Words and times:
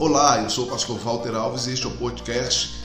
Olá, 0.00 0.40
eu 0.40 0.48
sou 0.48 0.66
o 0.66 0.70
pastor 0.70 0.96
Walter 1.00 1.34
Alves 1.34 1.66
e 1.66 1.72
este 1.72 1.84
é 1.84 1.88
o 1.88 1.96
podcast 1.96 2.84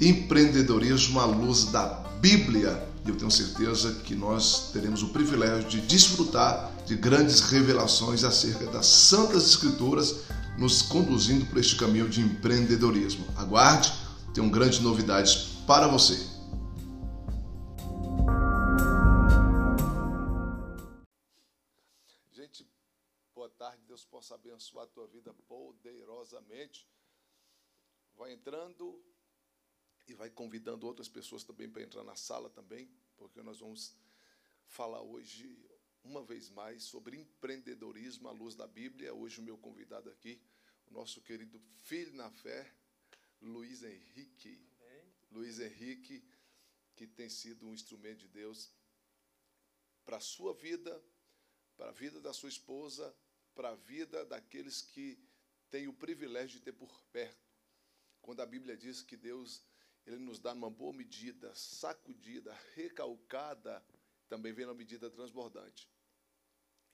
Empreendedorismo 0.00 1.18
à 1.18 1.24
Luz 1.24 1.64
da 1.64 1.86
Bíblia. 2.20 2.88
E 3.04 3.08
eu 3.08 3.16
tenho 3.16 3.32
certeza 3.32 3.94
que 4.04 4.14
nós 4.14 4.70
teremos 4.72 5.02
o 5.02 5.08
privilégio 5.08 5.68
de 5.68 5.80
desfrutar 5.80 6.70
de 6.86 6.94
grandes 6.94 7.40
revelações 7.40 8.22
acerca 8.22 8.66
das 8.66 8.86
Santas 8.86 9.44
Escrituras, 9.44 10.14
nos 10.56 10.82
conduzindo 10.82 11.44
por 11.46 11.58
este 11.58 11.74
caminho 11.74 12.08
de 12.08 12.20
empreendedorismo. 12.20 13.26
Aguarde, 13.36 13.92
tenho 14.32 14.48
grandes 14.48 14.78
novidades 14.78 15.48
para 15.66 15.88
você. 15.88 16.35
Possa 24.04 24.34
abençoar 24.34 24.84
a 24.84 24.88
tua 24.88 25.06
vida 25.06 25.32
poderosamente. 25.46 26.88
Vai 28.14 28.32
entrando 28.32 29.02
e 30.06 30.14
vai 30.14 30.30
convidando 30.30 30.86
outras 30.86 31.08
pessoas 31.08 31.44
também 31.44 31.68
para 31.68 31.82
entrar 31.82 32.04
na 32.04 32.16
sala 32.16 32.48
também, 32.50 32.88
porque 33.16 33.42
nós 33.42 33.58
vamos 33.58 33.96
falar 34.66 35.02
hoje 35.02 35.58
uma 36.04 36.22
vez 36.22 36.48
mais 36.50 36.84
sobre 36.84 37.16
empreendedorismo 37.16 38.28
à 38.28 38.32
luz 38.32 38.54
da 38.54 38.66
Bíblia. 38.66 39.12
Hoje 39.12 39.40
o 39.40 39.42
meu 39.42 39.58
convidado 39.58 40.08
aqui, 40.08 40.40
o 40.86 40.92
nosso 40.92 41.20
querido 41.20 41.60
filho 41.82 42.14
na 42.14 42.30
fé, 42.30 42.72
Luiz 43.40 43.82
Henrique. 43.82 44.64
Luiz 45.30 45.58
Henrique, 45.58 46.24
que 46.94 47.06
tem 47.06 47.28
sido 47.28 47.66
um 47.66 47.74
instrumento 47.74 48.20
de 48.20 48.28
Deus 48.28 48.70
para 50.04 50.18
a 50.18 50.20
sua 50.20 50.54
vida, 50.54 51.02
para 51.76 51.88
a 51.88 51.92
vida 51.92 52.20
da 52.20 52.32
sua 52.32 52.48
esposa, 52.48 53.14
para 53.56 53.70
a 53.70 53.74
vida 53.74 54.24
daqueles 54.26 54.82
que 54.82 55.18
têm 55.70 55.88
o 55.88 55.92
privilégio 55.92 56.58
de 56.58 56.64
ter 56.64 56.72
por 56.72 57.02
perto. 57.10 57.50
Quando 58.20 58.40
a 58.40 58.46
Bíblia 58.46 58.76
diz 58.76 59.02
que 59.02 59.16
Deus 59.16 59.64
ele 60.06 60.18
nos 60.18 60.38
dá 60.38 60.52
uma 60.52 60.70
boa 60.70 60.92
medida, 60.92 61.52
sacudida, 61.54 62.56
recalcada, 62.74 63.84
também 64.28 64.52
vem 64.52 64.64
uma 64.64 64.74
medida 64.74 65.10
transbordante. 65.10 65.90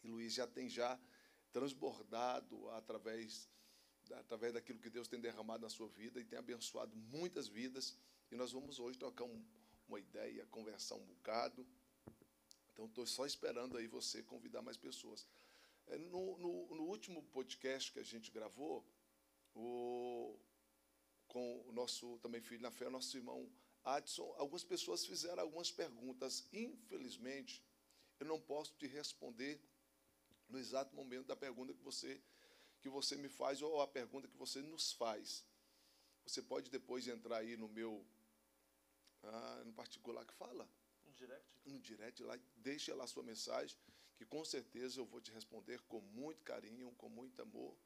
E 0.02 0.08
Luiz 0.08 0.32
já 0.32 0.46
tem 0.46 0.68
já 0.68 0.98
transbordado 1.52 2.70
através 2.70 3.50
através 4.14 4.52
daquilo 4.52 4.78
que 4.78 4.90
Deus 4.90 5.08
tem 5.08 5.20
derramado 5.20 5.62
na 5.62 5.70
sua 5.70 5.88
vida 5.88 6.20
e 6.20 6.24
tem 6.24 6.38
abençoado 6.38 6.94
muitas 6.96 7.46
vidas. 7.46 7.96
E 8.30 8.36
nós 8.36 8.52
vamos 8.52 8.78
hoje 8.78 8.98
trocar 8.98 9.24
um, 9.24 9.44
uma 9.88 9.98
ideia, 9.98 10.46
conversar 10.46 10.96
um 10.96 11.04
bocado. 11.04 11.66
Então 12.72 12.86
estou 12.86 13.06
só 13.06 13.24
esperando 13.24 13.76
aí 13.76 13.86
você 13.86 14.22
convidar 14.22 14.60
mais 14.60 14.76
pessoas. 14.76 15.26
É, 15.86 15.98
no, 15.98 16.38
no, 16.38 16.74
no, 16.74 16.84
último 16.84 17.22
podcast 17.24 17.92
que 17.92 17.98
a 17.98 18.04
gente 18.04 18.30
gravou, 18.30 18.84
o, 19.54 20.38
com 21.26 21.60
o 21.68 21.72
nosso 21.72 22.18
também 22.18 22.40
filho 22.40 22.62
na 22.62 22.70
fé, 22.70 22.86
o 22.86 22.90
nosso 22.90 23.16
irmão 23.16 23.50
Adson, 23.84 24.34
algumas 24.38 24.62
pessoas 24.62 25.04
fizeram 25.04 25.42
algumas 25.42 25.70
perguntas. 25.70 26.46
Infelizmente, 26.52 27.64
eu 28.20 28.26
não 28.26 28.40
posso 28.40 28.74
te 28.74 28.86
responder 28.86 29.60
no 30.48 30.58
exato 30.58 30.94
momento 30.94 31.26
da 31.26 31.36
pergunta 31.36 31.74
que 31.74 31.82
você 31.82 32.20
que 32.80 32.88
você 32.88 33.14
me 33.14 33.28
faz 33.28 33.62
ou 33.62 33.80
a 33.80 33.86
pergunta 33.86 34.26
que 34.26 34.36
você 34.36 34.60
nos 34.60 34.92
faz. 34.92 35.44
Você 36.26 36.42
pode 36.42 36.68
depois 36.68 37.06
entrar 37.06 37.38
aí 37.38 37.56
no 37.56 37.68
meu 37.68 38.04
ah, 39.22 39.62
no 39.64 39.72
particular 39.72 40.24
que 40.24 40.34
fala. 40.34 40.68
No 41.04 41.12
direct. 41.12 41.46
No 41.64 41.78
direct 41.80 42.22
lá, 42.22 42.38
deixa 42.56 42.94
lá 42.94 43.04
a 43.04 43.06
sua 43.06 43.22
mensagem 43.22 43.76
que 44.22 44.26
com 44.26 44.44
certeza 44.44 45.00
eu 45.00 45.04
vou 45.04 45.20
te 45.20 45.32
responder 45.32 45.80
com 45.88 46.00
muito 46.00 46.44
carinho, 46.44 46.92
com 46.92 47.08
muito 47.08 47.42
amor. 47.42 47.76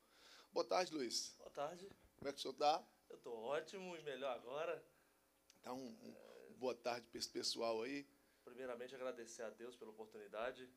Boa 0.52 0.66
tarde, 0.66 0.92
Luiz. 0.92 1.34
Boa 1.38 1.50
tarde. 1.50 1.88
Como 2.16 2.28
é 2.28 2.32
que 2.32 2.38
o 2.38 2.42
senhor 2.42 2.52
está? 2.52 2.86
Eu 3.08 3.16
estou 3.16 3.34
ótimo 3.42 3.96
e 3.96 4.02
melhor 4.02 4.36
agora. 4.36 4.84
Tá 5.62 5.72
um, 5.72 5.86
um 5.86 6.14
é... 6.14 6.52
boa 6.58 6.74
tarde 6.74 7.08
para 7.08 7.18
esse 7.18 7.28
pessoal 7.30 7.82
aí. 7.82 8.06
Primeiramente, 8.44 8.94
agradecer 8.94 9.42
a 9.42 9.50
Deus 9.50 9.76
pela 9.76 9.90
oportunidade. 9.90 10.68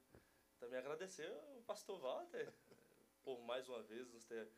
Também 0.59 0.79
agradecer 0.79 1.27
ao 1.27 1.61
pastor 1.63 1.99
Walter 1.99 2.53
por 3.23 3.41
mais 3.41 3.67
uma 3.67 3.83
vez 3.83 4.09
nos 4.11 4.23
ter 4.23 4.49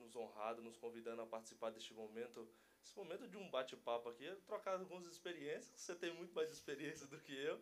nos 0.00 0.16
honrado, 0.16 0.62
nos 0.62 0.76
convidando 0.76 1.22
a 1.22 1.26
participar 1.26 1.70
deste 1.70 1.92
momento. 1.92 2.48
Esse 2.82 2.96
momento 2.96 3.28
de 3.28 3.36
um 3.36 3.50
bate-papo 3.50 4.08
aqui, 4.08 4.34
trocar 4.46 4.78
algumas 4.78 5.06
experiências. 5.06 5.80
Você 5.80 5.94
tem 5.94 6.14
muito 6.14 6.34
mais 6.34 6.50
experiência 6.50 7.06
do 7.06 7.18
que 7.20 7.34
eu. 7.34 7.60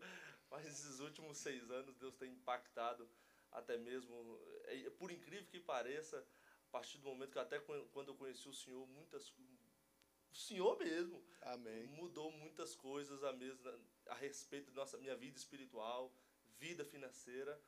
Mas 0.51 0.67
esses 0.67 1.01
últimos 1.01 1.39
seis 1.39 1.71
anos 1.71 1.97
Deus 1.97 2.17
tem 2.17 2.33
impactado 2.33 3.09
até 3.53 3.77
mesmo, 3.77 4.41
é, 4.65 4.91
por 4.91 5.11
incrível 5.11 5.47
que 5.47 5.61
pareça, 5.61 6.19
a 6.69 6.71
partir 6.71 6.99
do 6.99 7.09
momento 7.09 7.33
que 7.33 7.39
até 7.39 7.59
quando 7.59 8.09
eu 8.09 8.15
conheci 8.15 8.49
o 8.49 8.55
Senhor, 8.55 8.87
muitas 8.87 9.31
o 10.31 10.37
Senhor 10.37 10.79
mesmo 10.79 11.25
Amém. 11.43 11.87
mudou 11.87 12.31
muitas 12.31 12.75
coisas 12.75 13.25
a, 13.25 13.33
mesma, 13.33 13.75
a 14.07 14.15
respeito 14.15 14.71
da 14.71 14.83
nossa 14.83 14.99
minha 14.99 15.17
vida 15.17 15.39
espiritual, 15.39 16.13
vida 16.59 16.85
financeira 16.85 17.61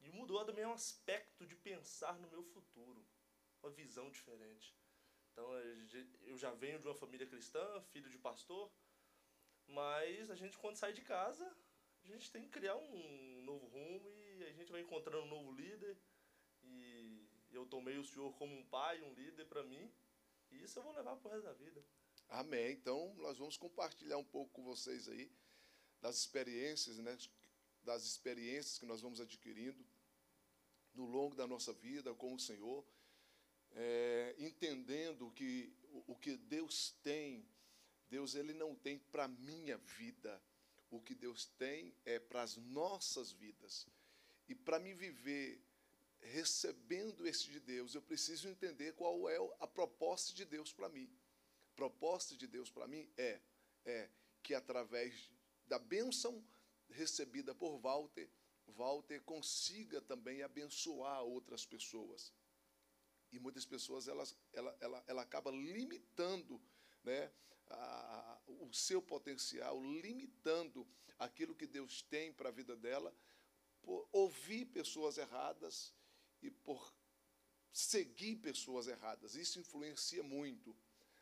e 0.00 0.10
mudou 0.10 0.44
também 0.44 0.64
um 0.64 0.72
aspecto 0.72 1.46
de 1.46 1.54
pensar 1.54 2.18
no 2.18 2.28
meu 2.28 2.42
futuro, 2.42 3.04
uma 3.62 3.70
visão 3.70 4.10
diferente. 4.10 4.74
Então 5.32 5.52
eu 6.22 6.38
já 6.38 6.50
venho 6.52 6.78
de 6.78 6.86
uma 6.86 6.94
família 6.94 7.26
cristã, 7.26 7.80
filho 7.92 8.08
de 8.08 8.18
pastor, 8.18 8.70
mas 9.66 10.30
a 10.30 10.34
gente 10.34 10.56
quando 10.56 10.76
sai 10.76 10.92
de 10.92 11.02
casa 11.02 11.54
a 12.08 12.16
gente 12.16 12.30
tem 12.30 12.42
que 12.42 12.48
criar 12.48 12.76
um 12.76 13.42
novo 13.44 13.66
rumo 13.66 14.10
e 14.22 14.44
a 14.44 14.52
gente 14.52 14.72
vai 14.72 14.80
encontrando 14.80 15.24
um 15.24 15.28
novo 15.28 15.52
líder. 15.52 15.96
E 16.62 17.28
eu 17.50 17.66
tomei 17.66 17.98
o 17.98 18.04
senhor 18.04 18.32
como 18.36 18.54
um 18.54 18.64
pai, 18.64 19.02
um 19.02 19.12
líder 19.12 19.46
para 19.46 19.62
mim. 19.62 19.92
E 20.50 20.62
isso 20.62 20.78
eu 20.78 20.82
vou 20.82 20.94
levar 20.94 21.16
pro 21.16 21.30
resto 21.30 21.44
da 21.44 21.52
vida. 21.52 21.84
Amém. 22.28 22.72
Então, 22.72 23.14
nós 23.16 23.36
vamos 23.38 23.56
compartilhar 23.56 24.16
um 24.16 24.24
pouco 24.24 24.52
com 24.52 24.64
vocês 24.64 25.08
aí 25.08 25.30
das 26.00 26.16
experiências, 26.16 26.98
né? 26.98 27.16
Das 27.82 28.04
experiências 28.04 28.78
que 28.78 28.86
nós 28.86 29.00
vamos 29.02 29.20
adquirindo 29.20 29.84
no 30.94 31.04
longo 31.04 31.34
da 31.34 31.46
nossa 31.46 31.72
vida 31.72 32.14
com 32.14 32.34
o 32.34 32.40
Senhor, 32.40 32.84
é, 33.72 34.34
entendendo 34.38 35.30
que 35.32 35.72
o, 35.92 36.12
o 36.12 36.16
que 36.16 36.36
Deus 36.36 36.92
tem, 37.02 37.46
Deus 38.08 38.34
ele 38.34 38.52
não 38.52 38.74
tem 38.74 38.98
para 38.98 39.28
minha 39.28 39.76
vida, 39.76 40.42
o 40.98 41.02
que 41.02 41.14
Deus 41.14 41.46
tem 41.58 41.94
é 42.04 42.18
para 42.18 42.42
as 42.42 42.56
nossas 42.56 43.32
vidas. 43.32 43.86
E 44.48 44.54
para 44.54 44.78
me 44.78 44.92
viver 44.92 45.62
recebendo 46.20 47.26
esse 47.26 47.50
de 47.50 47.60
Deus, 47.60 47.94
eu 47.94 48.02
preciso 48.02 48.48
entender 48.48 48.92
qual 48.94 49.28
é 49.28 49.36
a 49.60 49.66
proposta 49.66 50.34
de 50.34 50.44
Deus 50.44 50.72
para 50.72 50.88
mim. 50.88 51.08
A 51.72 51.76
proposta 51.76 52.36
de 52.36 52.46
Deus 52.46 52.70
para 52.70 52.88
mim 52.88 53.08
é, 53.16 53.40
é 53.84 54.08
que 54.42 54.54
através 54.54 55.30
da 55.66 55.78
bênção 55.78 56.44
recebida 56.90 57.54
por 57.54 57.78
Walter, 57.78 58.28
Walter 58.66 59.20
consiga 59.22 60.00
também 60.00 60.42
abençoar 60.42 61.22
outras 61.22 61.64
pessoas. 61.64 62.32
E 63.30 63.38
muitas 63.38 63.64
pessoas 63.64 64.08
elas, 64.08 64.36
ela, 64.52 64.76
ela, 64.80 65.04
ela 65.06 65.22
acaba 65.22 65.50
limitando 65.50 66.60
né, 67.04 67.30
a, 67.68 68.38
o 68.46 68.72
seu 68.72 69.00
potencial, 69.00 69.82
limitando 69.82 70.86
aquilo 71.18 71.54
que 71.54 71.66
Deus 71.66 72.02
tem 72.02 72.32
para 72.32 72.48
a 72.48 72.52
vida 72.52 72.76
dela, 72.76 73.14
por 73.82 74.08
ouvir 74.12 74.66
pessoas 74.66 75.18
erradas 75.18 75.94
e 76.42 76.50
por 76.50 76.94
seguir 77.72 78.36
pessoas 78.36 78.86
erradas. 78.88 79.34
Isso 79.34 79.58
influencia 79.58 80.22
muito. 80.22 80.76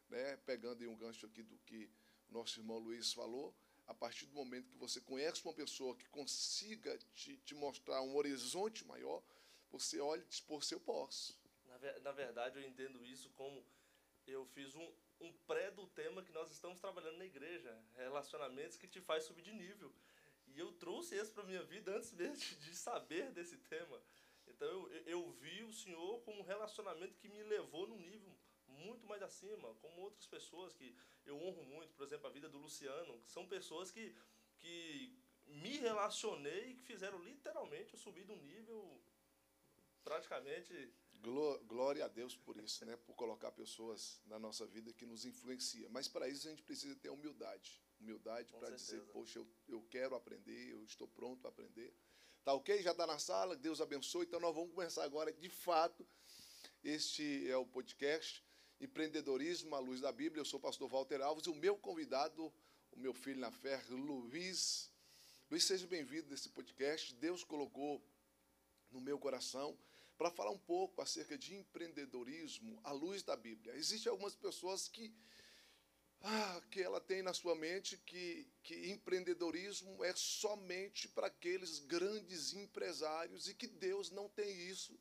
Né? 0.09 0.37
Pegando 0.39 0.83
em 0.83 0.87
um 0.87 0.97
gancho 0.97 1.27
aqui 1.27 1.43
do 1.43 1.59
que 1.59 1.91
nosso 2.29 2.61
irmão 2.61 2.79
Luiz 2.79 3.13
falou, 3.13 3.55
a 3.87 3.95
partir 3.95 4.27
do 4.27 4.35
momento 4.35 4.71
que 4.71 4.79
você 4.79 5.01
conhece 5.01 5.43
uma 5.45 5.55
pessoa 5.55 5.95
que 5.97 6.09
consiga 6.09 6.99
te, 7.15 7.37
te 7.39 7.55
mostrar 7.55 8.03
um 8.03 8.17
horizonte 8.17 8.85
maior, 8.85 9.23
você 9.71 10.01
olha 10.01 10.23
e 10.23 10.27
diz, 10.27 10.41
pô, 10.41 10.61
se 10.61 10.75
eu 10.75 10.81
posso. 10.81 11.39
Na, 11.67 11.79
na 12.01 12.13
verdade, 12.13 12.59
eu 12.59 12.67
entendo 12.67 13.05
isso 13.05 13.31
como 13.31 13.65
eu 14.27 14.45
fiz 14.47 14.75
um, 14.75 14.93
um 15.21 15.33
pré 15.47 15.71
do 15.71 15.87
tema 15.89 16.23
que 16.23 16.33
nós 16.33 16.51
estamos 16.51 16.81
trabalhando 16.81 17.19
na 17.19 17.25
igreja, 17.25 17.77
relacionamentos 17.97 18.77
que 18.77 18.87
te 18.87 19.01
faz 19.01 19.25
subir 19.25 19.43
de 19.43 19.53
nível. 19.53 19.93
E 20.49 20.59
eu 20.59 20.73
trouxe 20.73 21.15
esse 21.17 21.33
para 21.33 21.45
minha 21.45 21.63
vida 21.63 21.97
antes 21.97 22.13
mesmo 22.13 22.37
de 22.37 22.75
saber 22.75 23.31
desse 23.33 23.57
tema. 23.59 24.01
Então 24.47 24.69
eu, 24.69 24.89
eu 25.07 25.31
vi 25.33 25.63
o 25.65 25.73
Senhor 25.73 26.21
como 26.21 26.41
um 26.41 26.45
relacionamento 26.45 27.17
que 27.19 27.29
me 27.29 27.43
levou 27.43 27.87
num 27.87 28.01
nível 28.01 28.35
muito 28.69 29.07
mais 29.07 29.23
acima, 29.23 29.75
como 29.77 30.03
outras 30.03 30.27
pessoas 30.27 30.75
que 30.75 30.95
eu 31.25 31.37
honro 31.41 31.65
muito, 31.65 31.95
por 31.95 32.05
exemplo, 32.07 32.27
a 32.27 32.31
vida 32.31 32.49
do 32.49 32.59
Luciano, 32.59 33.21
que 33.23 33.31
são 33.31 33.47
pessoas 33.47 33.91
que, 33.91 34.15
que 34.59 35.17
me 35.47 35.79
relacionei 35.79 36.71
e 36.71 36.75
que 36.75 36.85
fizeram 36.85 37.19
literalmente 37.23 37.95
eu 37.95 37.99
subir 37.99 38.25
de 38.25 38.33
um 38.33 38.43
nível 38.43 39.01
praticamente 40.05 40.93
Glória 41.67 42.05
a 42.05 42.09
Deus 42.09 42.37
por 42.37 42.57
isso, 42.57 42.85
né? 42.85 42.97
por 42.97 43.15
colocar 43.15 43.51
pessoas 43.51 44.21
na 44.27 44.39
nossa 44.39 44.67
vida 44.67 44.93
que 44.93 45.05
nos 45.05 45.25
influenciam. 45.25 45.91
Mas 45.91 46.09
para 46.09 46.29
isso 46.29 46.47
a 46.47 46.51
gente 46.51 46.63
precisa 46.63 46.95
ter 46.97 47.11
humildade. 47.11 47.83
Humildade 48.01 48.53
para 48.53 48.71
dizer, 48.71 49.01
poxa, 49.13 49.39
eu, 49.39 49.47
eu 49.69 49.83
quero 49.91 50.15
aprender, 50.15 50.71
eu 50.71 50.85
estou 50.85 51.09
pronto 51.09 51.47
a 51.47 51.49
aprender. 51.49 51.93
Tá 52.45 52.53
ok? 52.53 52.81
Já 52.83 52.93
está 52.93 53.07
na 53.07 53.19
sala, 53.19 53.57
Deus 53.57 53.81
abençoe. 53.81 54.27
Então 54.27 54.39
nós 54.39 54.55
vamos 54.55 54.73
começar 54.73 55.03
agora, 55.03 55.33
de 55.33 55.49
fato. 55.49 56.07
Este 56.85 57.51
é 57.51 57.57
o 57.57 57.67
podcast. 57.67 58.45
Empreendedorismo 58.81 59.75
à 59.75 59.81
Luz 59.81 60.01
da 60.01 60.13
Bíblia. 60.13 60.41
Eu 60.41 60.45
sou 60.45 60.59
o 60.59 60.63
pastor 60.63 60.89
Walter 60.89 61.21
Alves 61.23 61.47
e 61.47 61.51
o 61.51 61.55
meu 61.55 61.77
convidado, 61.77 62.53
o 62.93 62.99
meu 62.99 63.13
filho 63.13 63.41
na 63.41 63.51
fé, 63.51 63.83
Luiz. 63.89 64.93
Luiz, 65.51 65.65
seja 65.65 65.87
bem-vindo 65.87 66.29
nesse 66.29 66.49
podcast. 66.51 67.15
Deus 67.15 67.43
colocou 67.43 68.01
no 68.91 69.01
meu 69.01 69.19
coração 69.19 69.77
para 70.17 70.31
falar 70.31 70.51
um 70.51 70.59
pouco 70.59 71.03
acerca 71.03 71.37
de 71.37 71.55
empreendedorismo 71.55 72.81
à 72.83 72.93
luz 72.93 73.23
da 73.23 73.37
Bíblia. 73.37 73.75
Existem 73.75 74.11
algumas 74.11 74.35
pessoas 74.35 74.89
que 74.89 75.15
ah, 76.23 76.63
que 76.71 76.83
ela 76.83 77.01
tem 77.01 77.23
na 77.23 77.35
sua 77.35 77.55
mente 77.55 77.97
que, 77.99 78.49
que 78.63 78.91
empreendedorismo 78.91 80.03
é 80.03 80.13
somente 80.17 81.09
para 81.09 81.27
aqueles 81.27 81.79
grandes 81.79 82.55
empresários 82.55 83.49
e 83.49 83.55
que 83.55 83.67
Deus 83.67 84.11
não 84.11 84.29
tem 84.29 84.51
isso 84.67 84.99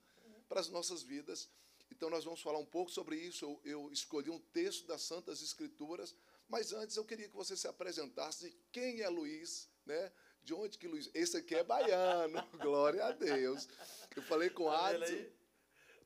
para 0.48 0.60
as 0.60 0.70
nossas 0.70 1.02
vidas. 1.02 1.50
Então, 1.92 2.10
nós 2.10 2.26
vamos 2.26 2.42
falar 2.42 2.60
um 2.60 2.66
pouco 2.66 2.92
sobre 2.92 3.16
isso. 3.16 3.46
Eu, 3.46 3.62
eu 3.64 3.92
escolhi 3.92 4.30
um 4.30 4.40
texto 4.40 4.86
das 4.86 5.02
Santas 5.02 5.42
Escrituras, 5.42 6.16
mas 6.48 6.74
antes 6.74 6.98
eu 6.98 7.06
queria 7.06 7.30
que 7.30 7.36
você 7.36 7.56
se 7.56 7.68
apresentasse. 7.68 8.56
Quem 8.72 9.02
é 9.02 9.10
Luiz? 9.10 9.70
Né? 9.86 10.12
De 10.44 10.54
onde 10.54 10.78
que 10.78 10.88
Luiz? 10.88 11.10
Esse 11.14 11.38
aqui 11.38 11.56
é 11.56 11.64
baiano, 11.64 12.46
glória 12.60 13.06
a 13.06 13.12
Deus. 13.12 13.68
Eu 14.16 14.24
falei 14.24 14.50
com 14.50 14.66
tá 14.66 14.88
Adson. 14.88 15.26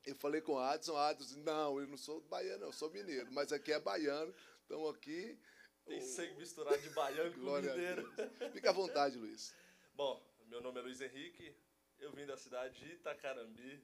Eu 0.05 0.15
falei 0.15 0.41
com 0.41 0.57
Adson, 0.57 0.97
Adson, 0.97 1.39
não, 1.39 1.79
eu 1.79 1.87
não 1.87 1.97
sou 1.97 2.21
baiano, 2.21 2.65
eu 2.65 2.73
sou 2.73 2.89
mineiro, 2.89 3.31
mas 3.31 3.51
aqui 3.51 3.71
é 3.71 3.79
baiano. 3.79 4.33
Estamos 4.61 4.95
aqui. 4.95 5.37
Tem 5.85 6.01
sangue 6.01 6.35
misturado 6.35 6.81
de 6.81 6.89
baiano 6.91 7.33
com 7.33 7.55
mineiro. 7.61 8.11
Fica 8.53 8.69
à 8.69 8.73
vontade, 8.73 9.17
Luiz. 9.17 9.53
Bom, 9.93 10.23
meu 10.47 10.61
nome 10.61 10.79
é 10.79 10.83
Luiz 10.83 11.01
Henrique, 11.01 11.55
eu 11.99 12.11
vim 12.11 12.25
da 12.25 12.37
cidade 12.37 12.79
de 12.79 12.93
Itacarambi, 12.93 13.83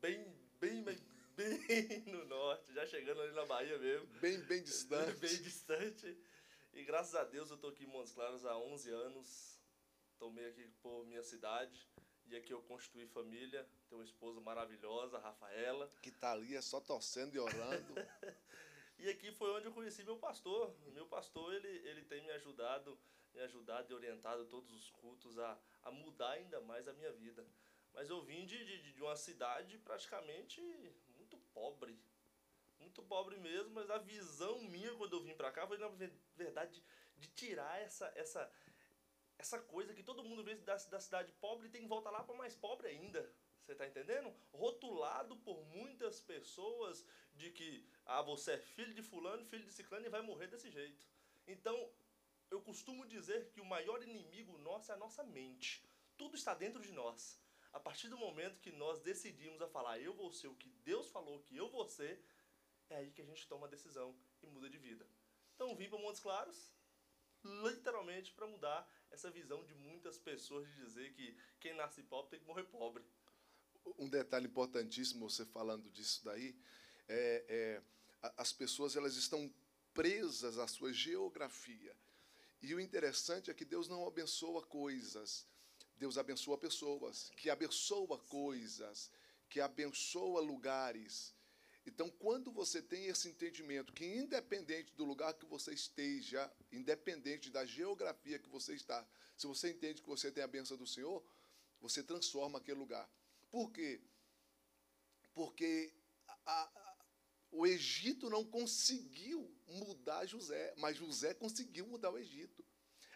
bem, 0.00 0.24
bem, 0.60 0.82
bem 0.82 0.98
no 2.06 2.24
norte, 2.26 2.72
já 2.72 2.86
chegando 2.86 3.20
ali 3.20 3.32
na 3.32 3.44
Bahia 3.44 3.76
mesmo. 3.78 4.06
Bem, 4.20 4.38
bem 4.42 4.62
distante. 4.62 5.18
bem 5.18 5.42
distante. 5.42 6.16
E 6.72 6.84
graças 6.84 7.14
a 7.14 7.24
Deus 7.24 7.50
eu 7.50 7.56
estou 7.56 7.70
aqui 7.70 7.84
em 7.84 7.88
Montes 7.88 8.12
Claros 8.12 8.44
há 8.46 8.56
11 8.56 8.90
anos. 8.90 9.60
Tomei 10.18 10.46
aqui 10.46 10.66
por 10.82 11.04
minha 11.06 11.22
cidade. 11.22 11.88
Aqui 12.36 12.52
eu 12.52 12.62
constituí 12.62 13.06
família. 13.06 13.66
Tenho 13.88 14.00
uma 14.00 14.04
esposa 14.04 14.40
maravilhosa, 14.40 15.18
Rafaela. 15.18 15.88
Que 16.02 16.10
tá 16.10 16.32
ali 16.32 16.56
é 16.56 16.60
só 16.60 16.80
torcendo 16.80 17.34
e 17.34 17.38
orando. 17.38 17.94
e 18.98 19.08
aqui 19.08 19.32
foi 19.32 19.50
onde 19.50 19.66
eu 19.66 19.72
conheci 19.72 20.02
meu 20.02 20.16
pastor. 20.16 20.74
Meu 20.92 21.06
pastor, 21.06 21.54
ele, 21.54 21.68
ele 21.88 22.02
tem 22.02 22.22
me 22.22 22.30
ajudado, 22.32 22.98
me 23.32 23.40
ajudado 23.40 23.90
e 23.90 23.94
orientado 23.94 24.46
todos 24.46 24.70
os 24.70 24.90
cultos 24.90 25.38
a, 25.38 25.58
a 25.82 25.90
mudar 25.90 26.30
ainda 26.30 26.60
mais 26.60 26.88
a 26.88 26.92
minha 26.92 27.12
vida. 27.12 27.46
Mas 27.92 28.10
eu 28.10 28.20
vim 28.22 28.44
de, 28.44 28.64
de, 28.64 28.92
de 28.92 29.02
uma 29.02 29.16
cidade 29.16 29.78
praticamente 29.78 30.60
muito 31.16 31.38
pobre. 31.52 31.98
Muito 32.80 33.02
pobre 33.02 33.36
mesmo, 33.36 33.70
mas 33.70 33.88
a 33.88 33.98
visão 33.98 34.60
minha 34.62 34.94
quando 34.96 35.14
eu 35.14 35.22
vim 35.22 35.34
para 35.34 35.52
cá 35.52 35.66
foi, 35.66 35.78
na 35.78 35.88
verdade, 36.36 36.82
de 37.16 37.28
tirar 37.28 37.80
essa, 37.80 38.12
essa, 38.16 38.50
essa 39.44 39.60
coisa 39.60 39.92
que 39.92 40.02
todo 40.02 40.24
mundo 40.24 40.42
vê 40.42 40.54
da, 40.54 40.76
da 40.76 40.98
cidade 40.98 41.30
pobre 41.32 41.68
tem 41.68 41.82
que 41.82 41.88
voltar 41.88 42.10
lá 42.10 42.22
para 42.24 42.34
mais 42.34 42.56
pobre 42.56 42.88
ainda. 42.88 43.30
Você 43.62 43.72
está 43.72 43.86
entendendo? 43.86 44.34
Rotulado 44.52 45.36
por 45.36 45.62
muitas 45.66 46.20
pessoas 46.20 47.04
de 47.34 47.50
que 47.50 47.86
ah, 48.06 48.22
você 48.22 48.52
é 48.52 48.58
filho 48.58 48.94
de 48.94 49.02
fulano, 49.02 49.44
filho 49.44 49.64
de 49.64 49.72
ciclano 49.72 50.06
e 50.06 50.08
vai 50.08 50.22
morrer 50.22 50.46
desse 50.46 50.70
jeito. 50.70 51.06
Então, 51.46 51.76
eu 52.50 52.60
costumo 52.62 53.06
dizer 53.06 53.50
que 53.50 53.60
o 53.60 53.66
maior 53.66 54.02
inimigo 54.02 54.56
nosso 54.58 54.90
é 54.90 54.94
a 54.94 54.98
nossa 54.98 55.22
mente. 55.22 55.86
Tudo 56.16 56.36
está 56.36 56.54
dentro 56.54 56.80
de 56.80 56.92
nós. 56.92 57.38
A 57.72 57.80
partir 57.80 58.08
do 58.08 58.16
momento 58.16 58.60
que 58.60 58.72
nós 58.72 59.00
decidimos 59.00 59.60
a 59.60 59.68
falar, 59.68 59.98
eu 59.98 60.14
vou 60.14 60.32
ser 60.32 60.48
o 60.48 60.54
que 60.54 60.70
Deus 60.84 61.10
falou 61.10 61.42
que 61.42 61.56
eu 61.56 61.68
vou 61.68 61.84
ser, 61.86 62.24
é 62.88 62.96
aí 62.96 63.10
que 63.10 63.20
a 63.20 63.26
gente 63.26 63.46
toma 63.46 63.66
a 63.66 63.70
decisão 63.70 64.16
e 64.42 64.46
muda 64.46 64.70
de 64.70 64.78
vida. 64.78 65.06
Então 65.54 65.74
vim 65.76 65.88
para 65.88 65.98
Montes 65.98 66.20
Claros, 66.20 66.72
literalmente 67.44 68.32
para 68.32 68.46
mudar 68.46 68.88
essa 69.14 69.30
visão 69.30 69.64
de 69.64 69.74
muitas 69.74 70.18
pessoas 70.18 70.66
de 70.68 70.84
dizer 70.84 71.12
que 71.12 71.36
quem 71.60 71.74
nasce 71.74 72.02
pobre 72.02 72.32
tem 72.32 72.40
que 72.40 72.46
morrer 72.46 72.64
pobre. 72.64 73.02
Um 73.98 74.08
detalhe 74.08 74.46
importantíssimo 74.46 75.28
você 75.28 75.44
falando 75.46 75.88
disso 75.90 76.24
daí 76.24 76.54
é, 77.08 77.44
é 77.48 77.82
as 78.36 78.52
pessoas 78.52 78.96
elas 78.96 79.16
estão 79.16 79.52
presas 79.92 80.58
à 80.58 80.66
sua 80.66 80.92
geografia. 80.92 81.94
E 82.62 82.74
o 82.74 82.80
interessante 82.80 83.50
é 83.50 83.54
que 83.54 83.64
Deus 83.64 83.88
não 83.88 84.06
abençoa 84.06 84.62
coisas, 84.62 85.46
Deus 85.96 86.16
abençoa 86.16 86.56
pessoas, 86.56 87.30
que 87.36 87.50
abençoa 87.50 88.18
coisas, 88.18 89.10
que 89.48 89.60
abençoa 89.60 90.40
lugares. 90.40 91.34
Então, 91.86 92.10
quando 92.10 92.50
você 92.50 92.80
tem 92.80 93.06
esse 93.06 93.28
entendimento 93.28 93.92
que, 93.92 94.04
independente 94.06 94.92
do 94.94 95.04
lugar 95.04 95.34
que 95.34 95.44
você 95.44 95.72
esteja, 95.72 96.50
independente 96.72 97.50
da 97.50 97.66
geografia 97.66 98.38
que 98.38 98.48
você 98.48 98.74
está, 98.74 99.06
se 99.36 99.46
você 99.46 99.70
entende 99.70 100.00
que 100.00 100.08
você 100.08 100.30
tem 100.30 100.42
a 100.42 100.48
benção 100.48 100.76
do 100.76 100.86
Senhor, 100.86 101.22
você 101.80 102.02
transforma 102.02 102.58
aquele 102.58 102.78
lugar. 102.78 103.08
Por 103.50 103.70
quê? 103.70 104.00
Porque 105.34 105.92
a, 106.26 106.52
a, 106.62 106.96
o 107.52 107.66
Egito 107.66 108.30
não 108.30 108.44
conseguiu 108.44 109.54
mudar 109.66 110.24
José, 110.24 110.72
mas 110.78 110.96
José 110.96 111.34
conseguiu 111.34 111.86
mudar 111.86 112.10
o 112.10 112.18
Egito. 112.18 112.64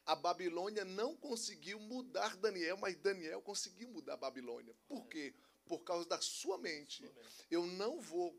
A 0.05 0.15
Babilônia 0.15 0.85
não 0.85 1.17
conseguiu 1.17 1.79
mudar 1.81 2.37
Daniel, 2.37 2.77
mas 2.77 2.97
Daniel 2.97 3.41
conseguiu 3.41 3.89
mudar 3.89 4.15
a 4.15 4.19
Babilônia. 4.19 4.75
Por 4.87 5.07
quê? 5.07 5.35
Por 5.67 5.81
causa 5.85 6.09
da 6.09 6.21
sua 6.21 6.59
mente. 6.59 7.11
Eu 7.51 7.67
não 7.67 8.01
vou 8.01 8.39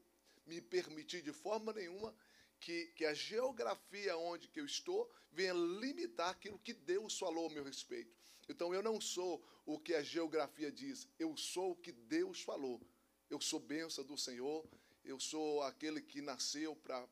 me 0.49 0.59
permitir 0.59 1.21
de 1.21 1.31
forma 1.31 1.71
nenhuma 1.71 2.13
que, 2.59 2.87
que 2.95 3.05
a 3.05 3.13
geografia 3.13 4.17
onde 4.17 4.47
que 4.47 4.59
eu 4.59 4.65
estou 4.65 5.09
venha 5.31 5.53
limitar 5.53 6.29
aquilo 6.29 6.59
que 6.59 6.73
Deus 6.73 7.17
falou 7.17 7.45
ao 7.45 7.49
meu 7.49 7.63
respeito. 7.63 8.11
Então 8.49 8.73
eu 8.73 8.81
não 8.81 8.99
sou 8.99 9.41
o 9.65 9.79
que 9.79 9.93
a 9.93 10.01
geografia 10.01 10.71
diz, 10.71 11.07
eu 11.19 11.37
sou 11.37 11.71
o 11.71 11.75
que 11.75 11.91
Deus 11.91 12.41
falou. 12.41 12.81
Eu 13.29 13.39
sou 13.39 13.59
benção 13.59 14.03
do 14.03 14.17
Senhor, 14.17 14.67
eu 15.05 15.19
sou 15.19 15.61
aquele 15.61 16.01
que 16.01 16.19
nasceu 16.19 16.75
para 16.75 17.07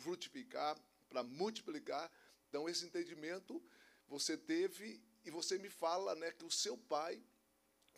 frutificar, 0.00 0.78
para 1.10 1.22
multiplicar. 1.22 2.10
Então 2.48 2.66
esse 2.66 2.86
entendimento 2.86 3.62
você 4.08 4.36
teve 4.36 5.02
e 5.26 5.30
você 5.30 5.58
me 5.58 5.68
fala, 5.68 6.14
né, 6.14 6.32
que 6.32 6.46
o 6.46 6.50
seu 6.50 6.78
pai 6.78 7.22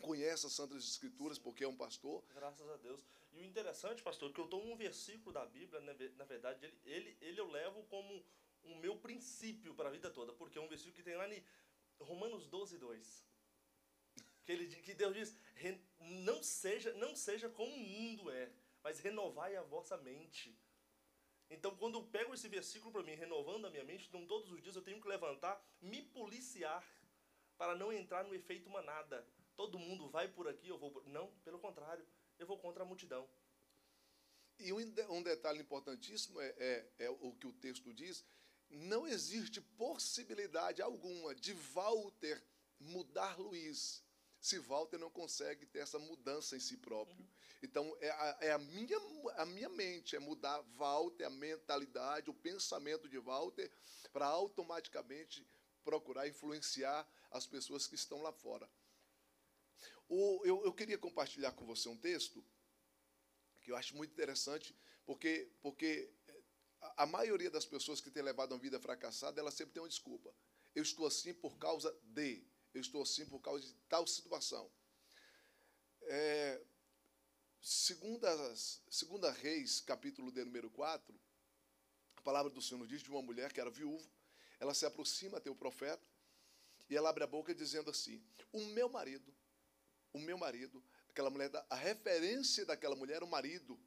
conhece 0.03 0.47
as 0.47 0.53
Santas 0.53 0.83
Escrituras 0.85 1.39
porque 1.39 1.63
é 1.63 1.69
um 1.69 1.77
pastor. 1.77 2.25
Graças 2.35 2.69
a 2.69 2.77
Deus. 2.79 3.01
E 3.33 3.41
o 3.41 3.45
interessante, 3.45 4.03
pastor, 4.03 4.33
que 4.33 4.41
eu 4.41 4.45
estou 4.45 4.63
um 4.63 4.77
versículo 4.77 5.33
da 5.33 5.47
Bíblia, 5.47 5.81
né, 5.81 5.95
na 6.17 6.25
verdade, 6.25 6.65
ele, 6.65 6.79
ele, 6.85 7.19
ele 7.21 7.41
eu 7.41 7.49
levo 7.49 7.83
como 7.85 8.25
o 8.63 8.75
meu 8.77 8.97
princípio 8.97 9.75
para 9.75 9.89
a 9.89 9.93
vida 9.93 10.11
toda, 10.11 10.33
porque 10.33 10.59
é 10.59 10.61
um 10.61 10.69
versículo 10.69 10.95
que 10.95 11.03
tem 11.03 11.17
lá 11.17 11.29
em 11.29 11.45
Romanos 12.01 12.47
12, 12.49 12.79
2. 12.79 13.27
Que, 14.45 14.53
ele, 14.53 14.67
que 14.83 14.95
Deus 14.95 15.15
diz, 15.15 15.39
não 15.99 16.43
seja, 16.43 16.93
não 16.95 17.15
seja 17.15 17.49
como 17.49 17.73
o 17.73 17.79
mundo 17.79 18.31
é, 18.31 18.51
mas 18.83 18.99
renovai 18.99 19.57
a 19.57 19.63
vossa 19.63 19.97
mente. 19.97 20.59
Então, 21.49 21.77
quando 21.77 21.99
eu 21.99 22.05
pego 22.05 22.35
esse 22.35 22.49
versículo 22.49 22.93
para 22.93 23.03
mim, 23.03 23.15
renovando 23.15 23.67
a 23.67 23.71
minha 23.71 23.85
mente, 23.85 24.07
então 24.09 24.27
todos 24.27 24.51
os 24.51 24.63
dias 24.63 24.77
eu 24.77 24.83
tenho 24.83 25.01
que 25.01 25.09
levantar, 25.09 25.63
me 25.81 26.03
policiar, 26.03 26.85
para 27.57 27.75
não 27.75 27.93
entrar 27.93 28.25
no 28.25 28.35
efeito 28.35 28.71
manada. 28.71 29.27
Todo 29.55 29.79
mundo 29.79 30.09
vai 30.09 30.29
por 30.29 30.49
aqui, 30.49 30.69
eu 30.69 30.79
vou 30.79 30.91
por... 30.91 31.07
Não, 31.07 31.31
pelo 31.45 31.59
contrário 31.59 32.07
eu 32.41 32.47
vou 32.47 32.59
contra 32.59 32.83
a 32.83 32.87
multidão. 32.87 33.29
E 34.59 34.73
um, 34.73 35.23
detalhe 35.23 35.61
importantíssimo 35.61 36.41
é, 36.41 36.49
é, 36.59 36.91
é 36.99 37.11
o 37.11 37.33
que 37.33 37.47
o 37.47 37.53
texto 37.53 37.95
diz: 37.95 38.25
não 38.69 39.07
existe 39.07 39.61
possibilidade 39.61 40.83
alguma 40.83 41.35
de 41.35 41.53
Walter 41.53 42.43
mudar 42.79 43.39
Luiz, 43.39 44.03
se 44.41 44.59
Walter 44.59 44.99
não 44.99 45.11
consegue 45.11 45.67
ter 45.67 45.81
essa 45.81 45.99
mudança 45.99 46.57
em 46.57 46.61
si 46.61 46.77
próprio. 46.77 47.19
Uhum. 47.19 47.29
Então, 47.63 47.97
é, 48.01 48.11
a, 48.11 48.39
é 48.41 48.53
a, 48.53 48.59
minha, 48.59 48.99
a 49.37 49.45
minha 49.45 49.69
mente, 49.69 50.17
é 50.17 50.19
mudar 50.19 50.63
Walter, 50.77 51.25
a 51.25 51.31
mentalidade, 51.31 52.31
o 52.31 52.35
pensamento 52.35 53.07
de 53.07 53.19
Walter, 53.19 53.71
para 54.13 54.27
automaticamente 54.27 55.47
procurar 55.85 56.27
influenciar 56.27 57.07
as 57.31 57.47
pessoas 57.47 57.87
que 57.87 57.95
estão 57.95 58.23
lá 58.23 58.33
fora. 58.33 58.69
O, 60.13 60.45
eu, 60.45 60.65
eu 60.65 60.73
queria 60.73 60.99
compartilhar 60.99 61.53
com 61.53 61.65
você 61.65 61.89
um 61.89 61.97
texto 61.97 62.45
que 63.61 63.71
eu 63.71 63.77
acho 63.77 63.97
muito 63.97 64.11
interessante, 64.11 64.77
porque, 65.07 65.49
porque 65.63 66.13
a, 66.81 67.05
a 67.05 67.07
maioria 67.07 67.49
das 67.49 67.65
pessoas 67.65 68.01
que 68.01 68.11
tem 68.11 68.21
levado 68.21 68.51
uma 68.51 68.59
vida 68.59 68.81
fracassada, 68.81 69.41
ela 69.41 69.53
sempre 69.53 69.73
tem 69.73 69.81
uma 69.81 69.89
desculpa. 69.89 70.35
Eu 70.75 70.83
estou 70.83 71.07
assim 71.07 71.33
por 71.33 71.57
causa 71.59 71.97
de, 72.03 72.45
eu 72.75 72.81
estou 72.81 73.03
assim 73.03 73.25
por 73.25 73.39
causa 73.39 73.65
de 73.65 73.73
tal 73.89 74.05
situação. 74.05 74.69
É, 76.03 76.61
segunda, 77.61 78.57
segunda 78.91 79.31
Reis, 79.31 79.81
capítulo 79.81 80.33
de 80.33 80.45
número 80.45 80.69
4, 80.71 81.15
a 82.17 82.23
palavra 82.23 82.51
do 82.51 82.61
Senhor 82.61 82.81
nos 82.81 82.89
diz 82.89 83.01
de 83.01 83.11
uma 83.11 83.23
mulher 83.23 83.53
que 83.53 83.61
era 83.61 83.71
viúva, 83.71 84.11
ela 84.59 84.75
se 84.75 84.85
aproxima 84.85 85.39
até 85.39 85.49
o 85.49 85.55
profeta, 85.55 86.05
e 86.89 86.97
ela 86.97 87.11
abre 87.11 87.23
a 87.23 87.29
boca 87.29 87.55
dizendo 87.55 87.91
assim: 87.91 88.21
O 88.51 88.65
meu 88.67 88.89
marido 88.89 89.33
o 90.13 90.19
meu 90.19 90.37
marido, 90.37 90.83
aquela 91.09 91.31
mulher, 91.31 91.51
a 91.69 91.77
referência 91.77 92.65
daquela 92.65 92.97
mulher 92.97 93.17
era 93.17 93.25
o 93.25 93.31
marido. 93.31 93.79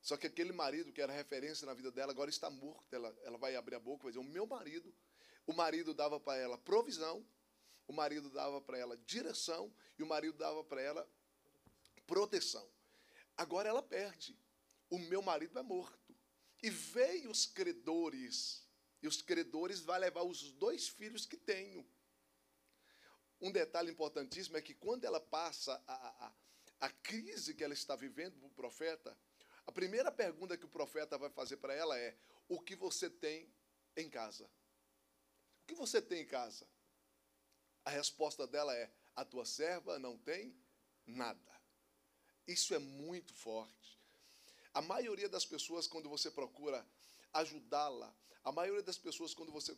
Só 0.00 0.16
que 0.16 0.26
aquele 0.26 0.52
marido 0.52 0.92
que 0.92 1.00
era 1.00 1.12
referência 1.12 1.66
na 1.66 1.74
vida 1.74 1.90
dela 1.92 2.12
agora 2.12 2.30
está 2.30 2.48
morto. 2.48 2.94
Ela, 2.94 3.14
ela 3.22 3.38
vai 3.38 3.54
abrir 3.54 3.74
a 3.74 3.80
boca 3.80 4.02
e 4.02 4.04
vai 4.04 4.12
dizer: 4.12 4.20
O 4.20 4.32
meu 4.32 4.46
marido. 4.46 4.94
O 5.46 5.52
marido 5.52 5.92
dava 5.92 6.18
para 6.18 6.38
ela 6.38 6.56
provisão, 6.58 7.26
o 7.86 7.92
marido 7.92 8.30
dava 8.30 8.60
para 8.60 8.78
ela 8.78 8.96
direção 8.98 9.74
e 9.98 10.02
o 10.02 10.06
marido 10.06 10.38
dava 10.38 10.62
para 10.62 10.80
ela 10.80 11.08
proteção. 12.06 12.66
Agora 13.36 13.68
ela 13.68 13.82
perde. 13.82 14.38
O 14.88 14.98
meu 14.98 15.22
marido 15.22 15.58
é 15.58 15.62
morto. 15.62 16.16
E 16.62 16.70
veio 16.70 17.30
os 17.30 17.46
credores. 17.46 18.66
E 19.02 19.08
os 19.08 19.22
credores 19.22 19.80
vai 19.80 19.98
levar 19.98 20.22
os 20.22 20.52
dois 20.52 20.88
filhos 20.88 21.24
que 21.24 21.36
tenho. 21.36 21.86
Um 23.40 23.50
detalhe 23.50 23.90
importantíssimo 23.90 24.56
é 24.56 24.62
que 24.62 24.74
quando 24.74 25.04
ela 25.04 25.20
passa 25.20 25.82
a, 25.86 26.26
a, 26.26 26.32
a 26.80 26.90
crise 26.90 27.54
que 27.54 27.64
ela 27.64 27.72
está 27.72 27.96
vivendo 27.96 28.38
para 28.38 28.46
o 28.46 28.50
profeta, 28.50 29.16
a 29.66 29.72
primeira 29.72 30.12
pergunta 30.12 30.56
que 30.56 30.66
o 30.66 30.68
profeta 30.68 31.16
vai 31.16 31.30
fazer 31.30 31.56
para 31.56 31.72
ela 31.72 31.98
é: 31.98 32.16
O 32.48 32.60
que 32.60 32.76
você 32.76 33.08
tem 33.08 33.50
em 33.96 34.10
casa? 34.10 34.44
O 35.62 35.66
que 35.66 35.74
você 35.74 36.02
tem 36.02 36.22
em 36.22 36.26
casa? 36.26 36.66
A 37.84 37.90
resposta 37.90 38.46
dela 38.46 38.76
é: 38.76 38.90
A 39.14 39.24
tua 39.24 39.46
serva 39.46 39.98
não 39.98 40.18
tem 40.18 40.54
nada. 41.06 41.60
Isso 42.46 42.74
é 42.74 42.78
muito 42.78 43.32
forte. 43.32 43.98
A 44.74 44.82
maioria 44.82 45.28
das 45.28 45.46
pessoas, 45.46 45.86
quando 45.86 46.08
você 46.08 46.30
procura 46.30 46.86
ajudá-la, 47.32 48.14
a 48.42 48.52
maioria 48.52 48.82
das 48.82 48.98
pessoas, 48.98 49.34
quando 49.34 49.52
você, 49.52 49.76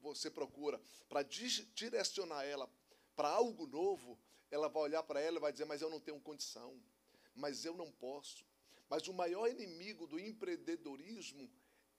você 0.00 0.30
procura 0.30 0.80
para 1.08 1.22
direcionar 1.22 2.44
ela 2.44 2.70
para 3.14 3.28
algo 3.28 3.66
novo, 3.66 4.18
ela 4.50 4.68
vai 4.68 4.82
olhar 4.82 5.02
para 5.02 5.20
ela 5.20 5.38
e 5.38 5.40
vai 5.40 5.52
dizer: 5.52 5.64
Mas 5.64 5.82
eu 5.82 5.90
não 5.90 6.00
tenho 6.00 6.20
condição, 6.20 6.80
mas 7.34 7.64
eu 7.64 7.74
não 7.76 7.90
posso. 7.90 8.44
Mas 8.88 9.08
o 9.08 9.14
maior 9.14 9.48
inimigo 9.48 10.06
do 10.06 10.18
empreendedorismo 10.18 11.50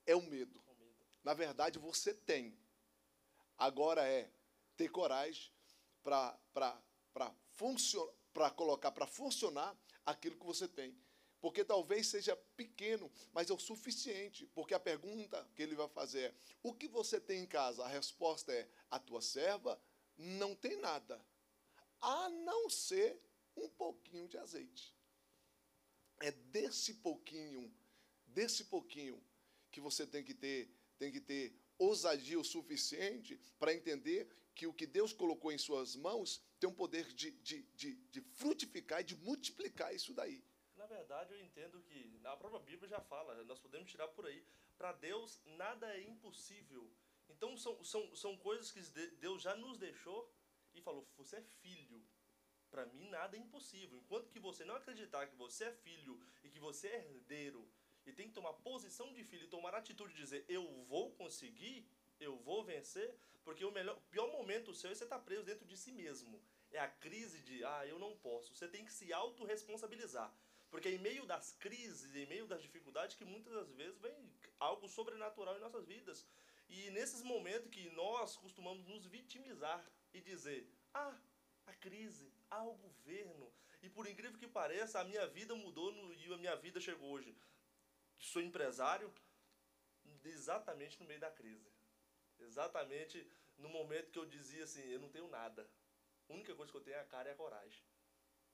é 0.05 0.15
o 0.15 0.22
medo. 0.22 0.62
Na 1.24 1.34
verdade, 1.34 1.79
você 1.79 2.13
tem. 2.13 2.55
Agora 3.58 4.08
é 4.08 4.29
ter 4.75 4.89
coragem 4.89 5.51
para 6.03 6.38
colocar 8.55 8.91
para 8.91 9.08
funcionar 9.08 9.75
aquilo 10.05 10.38
que 10.38 10.46
você 10.46 10.67
tem. 10.67 10.96
Porque 11.39 11.65
talvez 11.65 12.08
seja 12.08 12.36
pequeno, 12.55 13.12
mas 13.34 13.50
é 13.50 13.53
o 13.53 13.60
suficiente. 13.60 14.46
Porque 14.53 14.74
a 14.74 14.79
pergunta 14.79 15.46
que 15.55 15.63
ele 15.63 15.75
vai 15.75 15.89
fazer 15.89 16.22
é: 16.22 16.34
o 16.62 16.74
que 16.74 16.88
você 16.88 17.20
tem 17.20 17.41
em 17.41 17.48
casa? 17.48 17.84
A 17.84 17.88
resposta 17.88 18.53
é: 18.53 18.67
a 18.89 19.00
tua 19.00 19.22
serva 19.22 19.82
não 20.17 20.55
tem 20.55 20.77
nada, 20.77 21.24
a 22.01 22.29
não 22.29 22.70
ser 22.70 23.20
um 23.55 23.70
pouquinho 23.70 24.27
de 24.27 24.38
azeite. 24.38 24.96
É 26.20 26.32
desse 26.32 26.96
pouquinho, 26.96 27.74
desse 28.27 28.65
pouquinho 28.65 29.24
que 29.72 29.82
você 29.82 30.05
tem 30.05 30.24
que 30.24 30.34
ter, 30.34 30.70
tem 30.98 31.12
que 31.12 31.20
ter 31.20 31.55
ousadia 31.77 32.39
o 32.39 32.43
suficiente 32.43 33.39
para 33.60 33.74
entender 33.74 34.29
que 34.55 34.67
o 34.67 34.74
que 34.74 34.86
Deus 34.86 35.12
colocou 35.12 35.51
em 35.51 35.58
suas 35.58 35.96
mãos 35.96 36.41
tem 36.60 36.70
um 36.70 36.74
poder 36.74 37.05
de, 37.13 37.32
de, 37.32 37.63
de, 37.74 37.96
de 37.96 38.22
frutificar 38.22 39.01
e 39.01 39.03
de 39.03 39.15
multiplicar 39.15 39.93
isso 39.93 40.13
daí. 40.13 40.43
Na 40.75 40.86
verdade, 40.86 41.34
eu 41.34 41.41
entendo 41.41 41.82
que 41.82 42.20
a 42.24 42.38
própria 42.38 42.60
Bíblia 42.60 42.89
já 42.89 43.01
fala, 43.01 43.43
nós 43.46 43.60
podemos 43.60 43.89
tirar 43.89 44.08
por 44.10 44.25
aí. 44.25 44.46
Para 44.77 44.91
Deus, 44.93 45.41
nada 45.46 45.96
é 45.96 46.01
impossível. 46.01 46.89
Então, 47.35 47.57
são, 47.57 47.83
são, 47.83 48.15
são 48.15 48.37
coisas 48.37 48.71
que 48.71 48.81
Deus 49.17 49.41
já 49.41 49.55
nos 49.55 49.77
deixou 49.77 50.31
e 50.73 50.81
falou: 50.81 51.07
você 51.17 51.37
é 51.37 51.41
filho. 51.41 52.03
Para 52.69 52.85
mim, 52.87 53.07
nada 53.09 53.37
é 53.37 53.39
impossível. 53.39 53.99
Enquanto 53.99 54.29
que 54.29 54.39
você 54.39 54.65
não 54.65 54.75
acreditar 54.75 55.27
que 55.27 55.35
você 55.35 55.65
é 55.65 55.71
filho 55.71 56.19
e 56.43 56.49
que 56.49 56.59
você 56.59 56.87
é 56.87 57.05
herdeiro 57.11 57.67
e 58.05 58.11
tem 58.11 58.27
que 58.27 58.33
tomar 58.33 58.53
posição 58.53 59.13
de 59.13 59.23
filho 59.23 59.47
tomar 59.47 59.73
atitude 59.75 60.13
de 60.13 60.19
dizer: 60.19 60.45
eu 60.47 60.65
vou 60.85 61.11
conseguir, 61.11 61.87
eu 62.19 62.37
vou 62.37 62.63
vencer, 62.63 63.15
porque 63.43 63.63
o 63.63 63.71
melhor, 63.71 63.99
pior 64.09 64.31
momento 64.31 64.73
seu 64.73 64.91
é 64.91 64.95
você 64.95 65.03
estar 65.03 65.19
tá 65.19 65.23
preso 65.23 65.43
dentro 65.43 65.65
de 65.65 65.77
si 65.77 65.91
mesmo. 65.91 66.41
É 66.71 66.79
a 66.79 66.87
crise 66.87 67.39
de, 67.41 67.63
ah, 67.63 67.85
eu 67.85 67.99
não 67.99 68.17
posso. 68.17 68.55
Você 68.55 68.67
tem 68.67 68.83
que 68.83 68.91
se 68.91 69.13
autorresponsabilizar. 69.13 70.33
Porque 70.71 70.89
em 70.89 70.97
meio 70.97 71.23
das 71.27 71.51
crises, 71.51 72.15
em 72.15 72.25
meio 72.25 72.47
das 72.47 72.63
dificuldades, 72.63 73.15
que 73.15 73.23
muitas 73.23 73.53
das 73.53 73.69
vezes 73.73 73.99
vem 73.99 74.33
algo 74.59 74.87
sobrenatural 74.89 75.55
em 75.55 75.59
nossas 75.59 75.85
vidas. 75.85 76.25
E 76.74 76.89
nesses 76.89 77.22
momentos 77.22 77.70
que 77.70 77.88
nós 77.92 78.36
costumamos 78.36 78.84
nos 78.88 79.06
vitimizar 79.06 79.80
e 80.12 80.20
dizer, 80.20 80.68
ah, 80.92 81.15
a 81.68 81.74
crise, 81.75 82.34
ah, 82.50 82.63
o 82.63 82.74
governo. 82.74 83.53
E 83.84 83.89
por 83.89 84.08
incrível 84.08 84.39
que 84.39 84.48
pareça, 84.48 85.00
a 85.00 85.03
minha 85.03 85.27
vida 85.27 85.53
mudou 85.53 85.92
no, 85.92 86.12
e 86.15 86.34
a 86.34 86.38
minha 86.38 86.56
vida 86.56 86.80
chegou 86.82 87.12
hoje. 87.12 87.38
Sou 88.18 88.42
empresário 88.42 89.13
exatamente 90.24 91.00
no 91.00 91.06
meio 91.06 91.20
da 91.20 91.30
crise. 91.30 91.72
Exatamente 92.39 93.24
no 93.56 93.70
momento 93.70 94.10
que 94.10 94.18
eu 94.18 94.25
dizia 94.25 94.63
assim, 94.63 94.82
eu 94.82 95.00
não 95.00 95.10
tenho 95.10 95.27
nada. 95.27 95.70
A 96.27 96.34
única 96.34 96.56
coisa 96.56 96.72
que 96.72 96.77
eu 96.77 96.82
tenho 96.82 96.98
é 96.98 97.01
a 97.01 97.06
cara 97.06 97.30
e 97.30 97.34
a 97.34 97.36
coragem. 97.36 97.84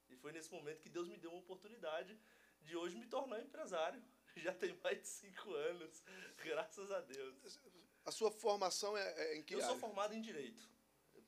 E 0.10 0.18
foi 0.18 0.34
nesse 0.34 0.52
momento 0.52 0.82
que 0.82 0.90
Deus 0.90 1.08
me 1.08 1.18
deu 1.18 1.32
uma 1.32 1.40
oportunidade 1.40 2.20
de 2.60 2.76
hoje 2.76 2.98
me 2.98 3.08
tornar 3.08 3.40
empresário. 3.40 4.04
Já 4.36 4.54
tem 4.54 4.76
mais 4.84 5.02
de 5.02 5.08
cinco 5.08 5.54
anos, 5.54 6.04
graças 6.44 6.92
a 6.92 7.00
Deus. 7.00 7.60
A 8.06 8.12
sua 8.12 8.32
formação 8.32 8.98
é, 8.98 9.13
é 9.18 9.38
em 9.38 9.44
que 9.44 9.53
Eu 9.53 9.60
área? 9.60 9.70
sou 9.70 9.79
formado 9.79 10.13
em 10.13 10.22
Direito. 10.22 10.68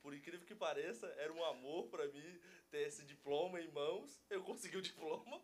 Por 0.01 0.13
incrível 0.15 0.45
que 0.47 0.55
pareça, 0.55 1.05
era 1.17 1.31
um 1.31 1.43
amor 1.45 1.87
para 1.87 2.07
mim 2.07 2.41
ter 2.71 2.87
esse 2.87 3.03
diploma 3.03 3.61
em 3.61 3.69
mãos. 3.71 4.19
Eu 4.29 4.43
consegui 4.43 4.77
o 4.77 4.81
diploma, 4.81 5.41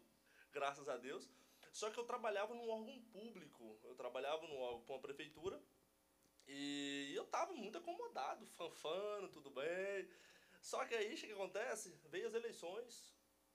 graças 0.51 0.89
a 0.89 0.97
Deus. 0.97 1.29
Só 1.71 1.91
que 1.91 1.99
eu 1.99 2.05
trabalhava 2.05 2.55
num 2.55 2.67
órgão 2.69 2.99
público. 3.11 3.79
Eu 3.83 3.93
trabalhava 3.93 4.47
num 4.47 4.57
órgão, 4.57 4.81
com 4.85 4.95
a 4.95 4.99
prefeitura. 4.99 5.61
E 6.47 7.11
eu 7.13 7.25
tava 7.25 7.53
muito 7.53 7.77
acomodado, 7.77 8.47
fanfano, 8.47 9.29
tudo 9.29 9.51
bem. 9.51 10.09
Só 10.61 10.83
que 10.85 10.95
aí, 10.95 11.13
o 11.13 11.17
que 11.17 11.31
acontece? 11.31 11.89
Veio 12.05 12.25
as 12.25 12.33
eleições, 12.33 13.13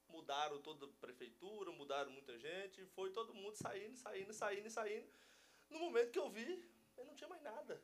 mudaram 0.09 0.61
toda 0.61 0.87
a 0.87 0.89
prefeitura, 1.01 1.73
mudaram 1.73 2.13
muita 2.13 2.39
gente, 2.39 2.85
foi 2.87 3.11
todo 3.11 3.35
mundo 3.35 3.57
saindo, 3.57 3.97
saindo, 3.97 4.33
saindo, 4.33 4.71
saindo. 4.71 5.09
No 5.71 5.79
momento 5.79 6.13
que 6.13 6.19
eu 6.19 6.31
vi, 6.31 6.63
eu 7.03 7.07
não 7.07 7.15
tinha 7.15 7.29
mais 7.29 7.43
nada. 7.43 7.83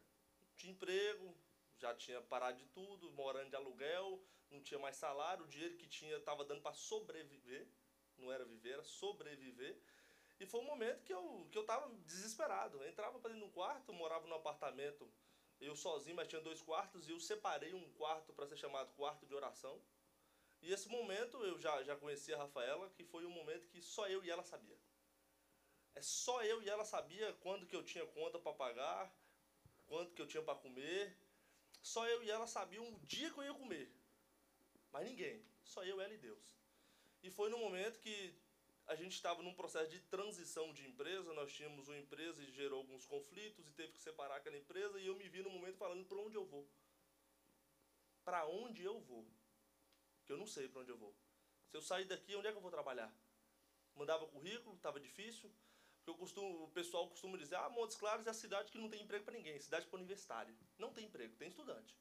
Tinha 0.56 0.72
emprego, 0.72 1.36
já 1.78 1.94
tinha 1.94 2.20
parado 2.22 2.58
de 2.58 2.66
tudo, 2.66 3.10
morando 3.12 3.50
de 3.50 3.56
aluguel, 3.56 4.22
não 4.50 4.62
tinha 4.62 4.80
mais 4.80 4.96
salário, 4.96 5.44
o 5.44 5.48
dinheiro 5.48 5.76
que 5.76 5.86
tinha 5.86 6.16
estava 6.16 6.44
dando 6.44 6.62
para 6.62 6.72
sobreviver, 6.72 7.68
não 8.16 8.32
era 8.32 8.44
viver, 8.44 8.72
era 8.72 8.84
sobreviver. 8.84 9.78
E 10.40 10.46
foi 10.46 10.60
um 10.60 10.64
momento 10.64 11.02
que 11.04 11.12
eu, 11.12 11.48
que 11.50 11.58
eu 11.58 11.64
tava 11.64 11.92
desesperado. 12.04 12.78
Eu 12.78 12.88
entrava 12.88 13.18
para 13.18 13.32
dentro 13.32 13.46
do 13.46 13.52
quarto, 13.52 13.92
morava 13.92 14.26
num 14.26 14.36
apartamento, 14.36 15.10
eu 15.60 15.74
sozinho, 15.74 16.16
mas 16.16 16.28
tinha 16.28 16.40
dois 16.40 16.62
quartos, 16.62 17.08
e 17.08 17.12
eu 17.12 17.20
separei 17.20 17.74
um 17.74 17.92
quarto 17.92 18.32
para 18.32 18.46
ser 18.46 18.56
chamado 18.56 18.94
quarto 18.94 19.26
de 19.26 19.34
oração. 19.34 19.82
E 20.60 20.72
esse 20.72 20.88
momento 20.88 21.44
eu 21.44 21.58
já, 21.58 21.82
já 21.82 21.96
conhecia 21.96 22.36
a 22.36 22.38
Rafaela, 22.38 22.90
que 22.90 23.04
foi 23.04 23.24
um 23.24 23.30
momento 23.30 23.68
que 23.68 23.80
só 23.80 24.08
eu 24.08 24.24
e 24.24 24.30
ela 24.30 24.42
sabia. 24.42 24.78
É 25.94 26.02
só 26.02 26.42
eu 26.44 26.62
e 26.62 26.68
ela 26.68 26.84
sabia 26.84 27.32
quando 27.34 27.66
que 27.66 27.74
eu 27.74 27.82
tinha 27.82 28.06
conta 28.06 28.38
para 28.38 28.52
pagar, 28.52 29.12
quanto 29.86 30.14
que 30.14 30.22
eu 30.22 30.26
tinha 30.26 30.42
para 30.42 30.58
comer. 30.58 31.16
Só 31.82 32.06
eu 32.06 32.22
e 32.22 32.30
ela 32.30 32.46
sabiam 32.46 32.86
o 32.88 33.00
dia 33.00 33.30
que 33.30 33.38
eu 33.38 33.44
ia 33.44 33.54
comer. 33.54 33.92
Mas 34.92 35.06
ninguém. 35.06 35.44
Só 35.64 35.84
eu, 35.84 36.00
ela 36.00 36.14
e 36.14 36.18
Deus. 36.18 36.56
E 37.22 37.30
foi 37.30 37.50
no 37.50 37.58
momento 37.58 37.98
que 37.98 38.34
a 38.86 38.94
gente 38.94 39.12
estava 39.12 39.42
num 39.42 39.54
processo 39.54 39.90
de 39.90 40.00
transição 40.00 40.72
de 40.72 40.86
empresa, 40.86 41.34
nós 41.34 41.52
tínhamos 41.52 41.88
uma 41.88 41.98
empresa 41.98 42.42
e 42.42 42.50
gerou 42.52 42.78
alguns 42.78 43.04
conflitos 43.04 43.66
e 43.68 43.72
teve 43.72 43.92
que 43.92 44.00
separar 44.00 44.36
aquela 44.36 44.56
empresa 44.56 44.98
e 44.98 45.06
eu 45.06 45.14
me 45.14 45.28
vi 45.28 45.42
no 45.42 45.50
momento 45.50 45.76
falando 45.76 46.06
para 46.06 46.18
onde 46.18 46.36
eu 46.36 46.44
vou. 46.46 46.66
Para 48.24 48.46
onde 48.46 48.82
eu 48.82 48.98
vou? 49.00 49.26
Que 50.24 50.32
eu 50.32 50.38
não 50.38 50.46
sei 50.46 50.68
para 50.68 50.80
onde 50.80 50.90
eu 50.90 50.96
vou. 50.96 51.14
Se 51.68 51.76
eu 51.76 51.82
sair 51.82 52.06
daqui, 52.06 52.34
onde 52.34 52.48
é 52.48 52.50
que 52.50 52.56
eu 52.56 52.62
vou 52.62 52.70
trabalhar? 52.70 53.14
Mandava 53.94 54.26
currículo, 54.26 54.74
estava 54.74 54.98
difícil. 54.98 55.52
Eu 56.08 56.14
costumo, 56.14 56.64
o 56.64 56.70
pessoal 56.70 57.08
costuma 57.08 57.36
dizer, 57.36 57.56
ah, 57.56 57.68
Montes 57.68 57.96
Claros 57.96 58.26
é 58.26 58.30
a 58.30 58.34
cidade 58.34 58.72
que 58.72 58.78
não 58.78 58.88
tem 58.88 59.02
emprego 59.02 59.24
para 59.24 59.34
ninguém, 59.34 59.60
cidade 59.60 59.86
para 59.86 59.98
universitário. 59.98 60.56
Não 60.78 60.92
tem 60.92 61.04
emprego, 61.04 61.36
tem 61.36 61.48
estudante. 61.48 61.94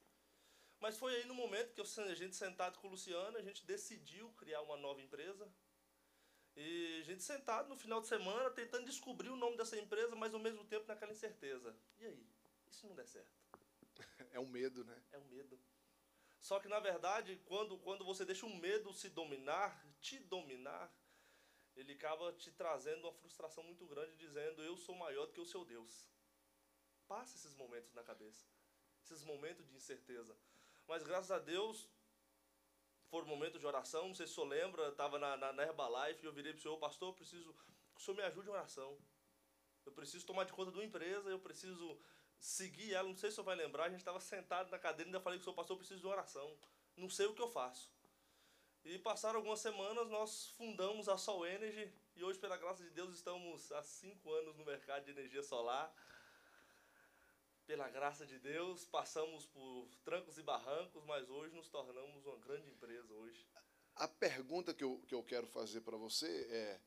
Mas 0.80 0.96
foi 0.96 1.14
aí 1.14 1.26
no 1.26 1.34
momento 1.34 1.74
que 1.74 1.80
eu, 1.80 2.04
a 2.04 2.14
gente 2.14 2.34
sentado 2.34 2.78
com 2.78 2.86
o 2.86 2.90
Luciano, 2.90 3.36
a 3.36 3.42
gente 3.42 3.66
decidiu 3.66 4.30
criar 4.32 4.62
uma 4.62 4.76
nova 4.76 5.02
empresa, 5.02 5.46
e 6.56 7.00
a 7.00 7.04
gente 7.04 7.22
sentado 7.22 7.68
no 7.68 7.76
final 7.76 8.00
de 8.00 8.08
semana 8.08 8.50
tentando 8.50 8.86
descobrir 8.86 9.28
o 9.28 9.36
nome 9.36 9.56
dessa 9.56 9.78
empresa, 9.78 10.16
mas 10.16 10.34
ao 10.34 10.40
mesmo 10.40 10.64
tempo 10.64 10.88
naquela 10.88 11.12
incerteza. 11.12 11.76
E 12.00 12.04
aí? 12.04 12.26
E 12.66 12.74
se 12.74 12.84
não 12.86 12.96
der 12.96 13.06
certo? 13.06 13.30
É 14.32 14.40
um 14.40 14.48
medo, 14.48 14.84
né? 14.84 15.00
É 15.12 15.18
um 15.18 15.24
medo. 15.26 15.58
Só 16.40 16.58
que 16.58 16.66
na 16.66 16.80
verdade, 16.80 17.40
quando, 17.44 17.78
quando 17.78 18.04
você 18.04 18.24
deixa 18.24 18.44
o 18.44 18.56
medo 18.56 18.92
se 18.92 19.08
dominar, 19.08 19.84
te 20.00 20.18
dominar, 20.18 20.92
ele 21.78 21.92
acaba 21.92 22.32
te 22.32 22.50
trazendo 22.50 23.04
uma 23.04 23.12
frustração 23.12 23.62
muito 23.62 23.86
grande, 23.86 24.16
dizendo: 24.16 24.62
Eu 24.62 24.76
sou 24.76 24.94
maior 24.96 25.26
do 25.26 25.32
que 25.32 25.40
o 25.40 25.46
seu 25.46 25.64
Deus. 25.64 26.08
Passa 27.06 27.36
esses 27.36 27.54
momentos 27.54 27.94
na 27.94 28.02
cabeça, 28.02 28.44
esses 29.02 29.22
momentos 29.22 29.66
de 29.66 29.76
incerteza. 29.76 30.36
Mas 30.86 31.02
graças 31.02 31.30
a 31.30 31.38
Deus, 31.38 31.88
foram 33.08 33.26
momentos 33.26 33.60
de 33.60 33.66
oração, 33.66 34.08
não 34.08 34.14
sei 34.14 34.26
se 34.26 34.32
o 34.32 34.34
senhor 34.34 34.48
lembra, 34.48 34.88
estava 34.88 35.18
na, 35.18 35.36
na, 35.36 35.52
na 35.52 35.62
Herbalife 35.62 36.22
e 36.22 36.26
eu 36.26 36.32
virei 36.32 36.52
para 36.52 36.58
o 36.58 36.62
senhor, 36.62 36.76
pastor, 36.78 37.10
eu 37.10 37.14
preciso 37.14 37.54
que 37.54 38.00
o 38.00 38.04
Senhor 38.04 38.16
me 38.16 38.22
ajude 38.22 38.48
em 38.48 38.52
oração. 38.52 38.98
Eu 39.86 39.92
preciso 39.92 40.26
tomar 40.26 40.44
de 40.44 40.52
conta 40.52 40.70
de 40.70 40.78
uma 40.78 40.84
empresa, 40.84 41.30
eu 41.30 41.38
preciso 41.38 41.98
seguir 42.38 42.92
ela. 42.92 43.08
Não 43.08 43.16
sei 43.16 43.30
se 43.30 43.34
o 43.34 43.36
senhor 43.36 43.44
vai 43.46 43.56
lembrar, 43.56 43.84
a 43.84 43.88
gente 43.88 44.00
estava 44.00 44.20
sentado 44.20 44.70
na 44.70 44.78
cadeira 44.78 45.04
e 45.04 45.10
ainda 45.10 45.20
falei 45.20 45.38
que 45.38 45.42
o 45.42 45.44
senhor 45.44 45.56
pastor, 45.56 45.74
eu 45.74 45.78
preciso 45.78 46.00
de 46.00 46.06
oração. 46.06 46.58
Não 46.96 47.08
sei 47.08 47.26
o 47.26 47.34
que 47.34 47.40
eu 47.40 47.48
faço. 47.48 47.90
E 48.84 48.98
passaram 48.98 49.36
algumas 49.36 49.60
semanas, 49.60 50.08
nós 50.08 50.48
fundamos 50.56 51.08
a 51.08 51.18
Sol 51.18 51.46
Energy 51.46 51.92
e 52.16 52.24
hoje, 52.24 52.38
pela 52.38 52.56
graça 52.56 52.82
de 52.82 52.90
Deus, 52.90 53.14
estamos 53.14 53.70
há 53.70 53.82
cinco 53.82 54.32
anos 54.32 54.56
no 54.56 54.64
mercado 54.64 55.04
de 55.04 55.10
energia 55.12 55.42
solar. 55.42 55.94
Pela 57.66 57.88
graça 57.88 58.26
de 58.26 58.38
Deus, 58.38 58.86
passamos 58.86 59.46
por 59.46 59.88
trancos 60.04 60.38
e 60.38 60.42
barrancos, 60.42 61.04
mas 61.04 61.28
hoje 61.28 61.54
nos 61.54 61.68
tornamos 61.68 62.24
uma 62.26 62.36
grande 62.38 62.68
empresa 62.70 63.12
hoje. 63.12 63.46
A 63.94 64.08
pergunta 64.08 64.72
que 64.72 64.82
eu, 64.82 65.00
que 65.06 65.14
eu 65.14 65.22
quero 65.22 65.46
fazer 65.46 65.82
para 65.82 65.96
você 65.96 66.26
é: 66.50 66.80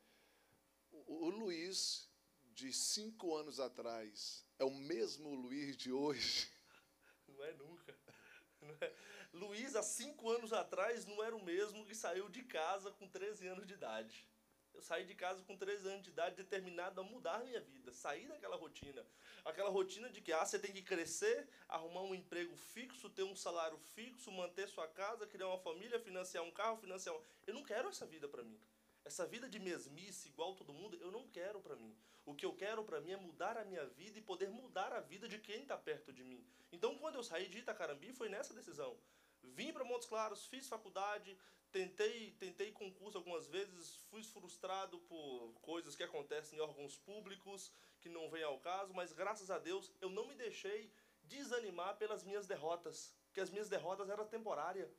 o, 0.91 1.27
o 1.27 1.29
Luiz 1.29 2.10
de 2.53 2.74
cinco 2.74 3.36
anos 3.36 3.60
atrás 3.60 4.45
é 4.60 4.65
o 4.65 4.71
mesmo 4.71 5.33
Luiz 5.33 5.77
de 5.77 5.91
hoje? 5.91 6.51
Não 7.27 7.43
é 7.43 7.53
nunca. 7.53 7.95
Não 8.62 8.77
é. 8.81 8.95
Luiz, 9.33 9.75
há 9.75 9.83
cinco 9.83 10.29
anos 10.29 10.51
atrás, 10.51 11.05
não 11.05 11.23
era 11.23 11.35
o 11.35 11.43
mesmo 11.43 11.85
que 11.85 11.95
saiu 11.95 12.27
de 12.27 12.43
casa 12.43 12.91
com 12.91 13.07
13 13.07 13.47
anos 13.47 13.65
de 13.65 13.73
idade. 13.73 14.27
Eu 14.73 14.81
saí 14.81 15.05
de 15.05 15.15
casa 15.15 15.41
com 15.43 15.55
13 15.55 15.88
anos 15.88 16.03
de 16.03 16.09
idade, 16.09 16.35
determinado 16.35 17.00
a 17.00 17.03
mudar 17.03 17.43
minha 17.43 17.59
vida, 17.61 17.93
sair 17.93 18.27
daquela 18.27 18.55
rotina. 18.55 19.05
Aquela 19.43 19.69
rotina 19.69 20.09
de 20.09 20.21
que 20.21 20.31
ah, 20.31 20.45
você 20.45 20.59
tem 20.59 20.71
que 20.71 20.81
crescer, 20.81 21.47
arrumar 21.67 22.01
um 22.01 22.15
emprego 22.15 22.55
fixo, 22.55 23.09
ter 23.09 23.23
um 23.23 23.35
salário 23.35 23.77
fixo, 23.95 24.31
manter 24.31 24.67
sua 24.67 24.88
casa, 24.88 25.27
criar 25.27 25.47
uma 25.47 25.59
família, 25.59 26.00
financiar 26.00 26.43
um 26.43 26.51
carro, 26.51 26.77
financiar. 26.77 27.15
Eu 27.45 27.53
não 27.53 27.63
quero 27.63 27.89
essa 27.89 28.05
vida 28.05 28.27
para 28.27 28.43
mim. 28.43 28.59
Essa 29.03 29.25
vida 29.25 29.50
de 29.50 29.59
mesmice, 29.59 30.29
igual 30.29 30.55
todo 30.55 30.73
mundo, 30.73 30.97
eu 31.01 31.11
não 31.11 31.27
quero 31.27 31.59
para 31.59 31.75
mim. 31.75 31.95
O 32.25 32.35
que 32.35 32.45
eu 32.45 32.53
quero 32.53 32.83
para 32.83 33.01
mim 33.01 33.11
é 33.11 33.17
mudar 33.17 33.57
a 33.57 33.65
minha 33.65 33.85
vida 33.85 34.19
e 34.19 34.21
poder 34.21 34.50
mudar 34.50 34.93
a 34.93 35.00
vida 35.00 35.27
de 35.27 35.39
quem 35.39 35.63
está 35.63 35.77
perto 35.77 36.13
de 36.13 36.23
mim. 36.23 36.45
Então, 36.71 36.97
quando 36.97 37.15
eu 37.15 37.23
saí 37.23 37.47
de 37.50 37.59
Itacarambi, 37.59 38.13
foi 38.13 38.29
nessa 38.29 38.53
decisão. 38.53 38.95
Vim 39.43 39.74
para 39.74 39.83
Montes 39.83 40.07
Claros, 40.07 40.45
fiz 40.45 40.67
faculdade, 40.67 41.38
tentei, 41.71 42.31
tentei 42.39 42.71
concurso 42.71 43.17
algumas 43.17 43.48
vezes, 43.48 43.95
fui 44.10 44.24
frustrado 44.24 45.00
por 45.01 45.53
coisas 45.62 45.95
que 45.95 46.03
acontecem 46.03 46.57
em 46.57 46.62
órgãos 46.62 46.98
públicos 46.98 47.71
que 48.00 48.10
não 48.10 48.29
vêm 48.29 48.43
ao 48.43 48.60
caso, 48.60 48.93
mas 48.93 49.13
graças 49.13 49.50
a 49.50 49.60
Deus 49.60 49.91
eu 50.01 50.10
não 50.10 50.27
me 50.27 50.36
deixei 50.36 50.91
desanimar 51.24 51.98
pelas 51.98 52.24
minhas 52.24 52.48
derrotas, 52.48 53.13
que 53.33 53.39
as 53.39 53.50
minhas 53.50 53.69
derrotas 53.69 54.10
eram 54.10 54.27
temporárias. 54.27 54.91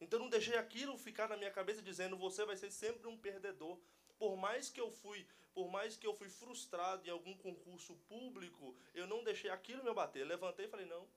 Então 0.00 0.18
não 0.18 0.28
deixei 0.28 0.56
aquilo 0.56 0.98
ficar 0.98 1.28
na 1.28 1.36
minha 1.36 1.50
cabeça 1.50 1.82
dizendo 1.82 2.16
você 2.16 2.44
vai 2.44 2.56
ser 2.56 2.70
sempre 2.70 3.06
um 3.08 3.16
perdedor. 3.16 3.78
Por 4.18 4.36
mais 4.36 4.68
que 4.68 4.80
eu 4.80 4.90
fui, 4.90 5.26
por 5.54 5.70
mais 5.70 5.96
que 5.96 6.06
eu 6.06 6.14
fui 6.14 6.28
frustrado 6.28 7.06
em 7.06 7.10
algum 7.10 7.34
concurso 7.36 7.96
público, 8.08 8.76
eu 8.94 9.06
não 9.06 9.24
deixei 9.24 9.50
aquilo 9.50 9.82
me 9.82 9.90
abater. 9.90 10.26
Levantei 10.26 10.66
e 10.66 10.68
falei: 10.68 10.86
"Não. 10.86 11.02
O 11.02 11.08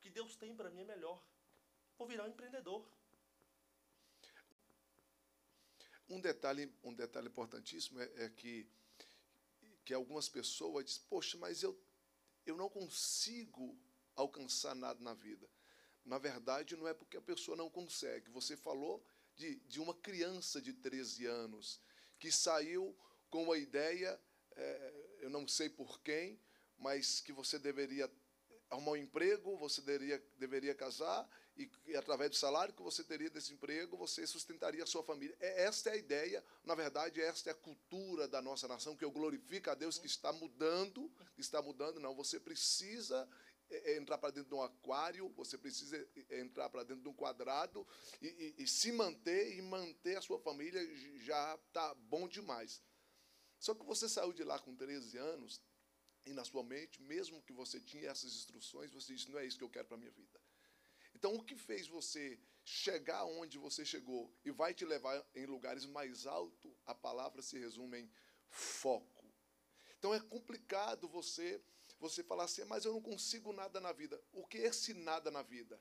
que 0.00 0.10
Deus 0.10 0.36
tem 0.36 0.54
para 0.54 0.70
mim 0.70 0.80
é 0.80 0.84
melhor. 0.84 1.22
Vou 1.98 2.06
virar 2.06 2.24
um 2.24 2.28
empreendedor." 2.28 2.86
Um 6.08 6.20
detalhe, 6.20 6.72
um 6.82 6.92
detalhe 6.92 7.28
importantíssimo 7.28 8.00
é, 8.00 8.24
é 8.24 8.28
que 8.30 8.66
que 9.84 9.94
algumas 9.94 10.28
pessoas 10.28 10.84
dizem: 10.84 11.02
"Poxa, 11.08 11.36
mas 11.38 11.62
eu 11.62 11.78
eu 12.46 12.56
não 12.56 12.68
consigo 12.68 13.78
alcançar 14.14 14.74
nada 14.74 15.00
na 15.02 15.14
vida." 15.14 15.48
Na 16.04 16.18
verdade, 16.18 16.76
não 16.76 16.86
é 16.86 16.92
porque 16.92 17.16
a 17.16 17.22
pessoa 17.22 17.56
não 17.56 17.70
consegue. 17.70 18.30
Você 18.30 18.56
falou 18.56 19.02
de, 19.34 19.56
de 19.60 19.80
uma 19.80 19.94
criança 19.94 20.60
de 20.60 20.72
13 20.72 21.24
anos 21.26 21.80
que 22.18 22.30
saiu 22.30 22.96
com 23.30 23.50
a 23.50 23.58
ideia, 23.58 24.20
é, 24.54 25.16
eu 25.20 25.30
não 25.30 25.48
sei 25.48 25.68
por 25.68 26.00
quem, 26.02 26.38
mas 26.78 27.20
que 27.20 27.32
você 27.32 27.58
deveria 27.58 28.10
arrumar 28.70 28.92
um 28.92 28.96
emprego, 28.96 29.56
você 29.56 29.80
deveria, 29.80 30.22
deveria 30.38 30.74
casar, 30.74 31.28
e, 31.56 31.70
e, 31.86 31.96
através 31.96 32.30
do 32.30 32.36
salário 32.36 32.74
que 32.74 32.82
você 32.82 33.04
teria 33.04 33.30
desse 33.30 33.52
emprego, 33.52 33.96
você 33.96 34.26
sustentaria 34.26 34.82
a 34.82 34.86
sua 34.86 35.04
família. 35.04 35.36
É, 35.38 35.64
esta 35.64 35.90
é 35.90 35.92
a 35.92 35.96
ideia, 35.96 36.44
na 36.64 36.74
verdade, 36.74 37.20
esta 37.20 37.50
é 37.50 37.52
a 37.52 37.56
cultura 37.56 38.26
da 38.26 38.42
nossa 38.42 38.66
nação, 38.66 38.96
que 38.96 39.04
eu 39.04 39.10
glorifico 39.10 39.70
a 39.70 39.74
Deus 39.74 39.96
que 39.96 40.06
está 40.06 40.32
mudando, 40.32 41.10
está 41.38 41.62
mudando. 41.62 42.00
Não, 42.00 42.14
você 42.14 42.40
precisa 42.40 43.28
é, 43.70 43.92
é 43.92 43.96
entrar 43.96 44.18
para 44.18 44.30
dentro 44.30 44.48
de 44.48 44.54
um 44.54 44.62
aquário, 44.62 45.28
você 45.30 45.56
precisa 45.56 45.96
é, 46.28 46.40
entrar 46.40 46.68
para 46.68 46.82
dentro 46.82 47.02
de 47.02 47.08
um 47.08 47.14
quadrado 47.14 47.86
e, 48.20 48.26
e, 48.58 48.64
e, 48.64 48.66
se 48.66 48.90
manter 48.90 49.56
e 49.56 49.62
manter 49.62 50.16
a 50.16 50.22
sua 50.22 50.40
família 50.40 50.80
já 51.18 51.54
está 51.54 51.94
bom 51.94 52.26
demais. 52.26 52.82
Só 53.60 53.74
que 53.74 53.84
você 53.84 54.08
saiu 54.08 54.32
de 54.32 54.42
lá 54.42 54.58
com 54.58 54.74
13 54.74 55.16
anos 55.16 55.62
e 56.26 56.32
na 56.32 56.44
sua 56.44 56.62
mente, 56.62 57.00
mesmo 57.02 57.42
que 57.42 57.52
você 57.52 57.80
tinha 57.80 58.10
essas 58.10 58.34
instruções, 58.34 58.92
você 58.92 59.14
disse: 59.14 59.30
não 59.30 59.38
é 59.38 59.46
isso 59.46 59.58
que 59.58 59.64
eu 59.64 59.70
quero 59.70 59.86
para 59.86 59.96
a 59.96 60.00
minha 60.00 60.10
vida. 60.10 60.43
Então, 61.24 61.36
o 61.36 61.42
que 61.42 61.56
fez 61.56 61.88
você 61.88 62.38
chegar 62.62 63.24
onde 63.24 63.56
você 63.56 63.82
chegou 63.82 64.30
e 64.44 64.50
vai 64.50 64.74
te 64.74 64.84
levar 64.84 65.24
em 65.34 65.46
lugares 65.46 65.86
mais 65.86 66.26
altos, 66.26 66.70
a 66.84 66.94
palavra 66.94 67.40
se 67.40 67.58
resume 67.58 68.00
em 68.00 68.10
foco. 68.50 69.24
Então, 69.98 70.12
é 70.12 70.20
complicado 70.20 71.08
você 71.08 71.62
você 71.98 72.22
falar 72.22 72.44
assim, 72.44 72.62
mas 72.64 72.84
eu 72.84 72.92
não 72.92 73.00
consigo 73.00 73.54
nada 73.54 73.80
na 73.80 73.90
vida. 73.90 74.22
O 74.34 74.46
que 74.46 74.58
é 74.58 74.66
esse 74.66 74.92
nada 74.92 75.30
na 75.30 75.40
vida? 75.40 75.80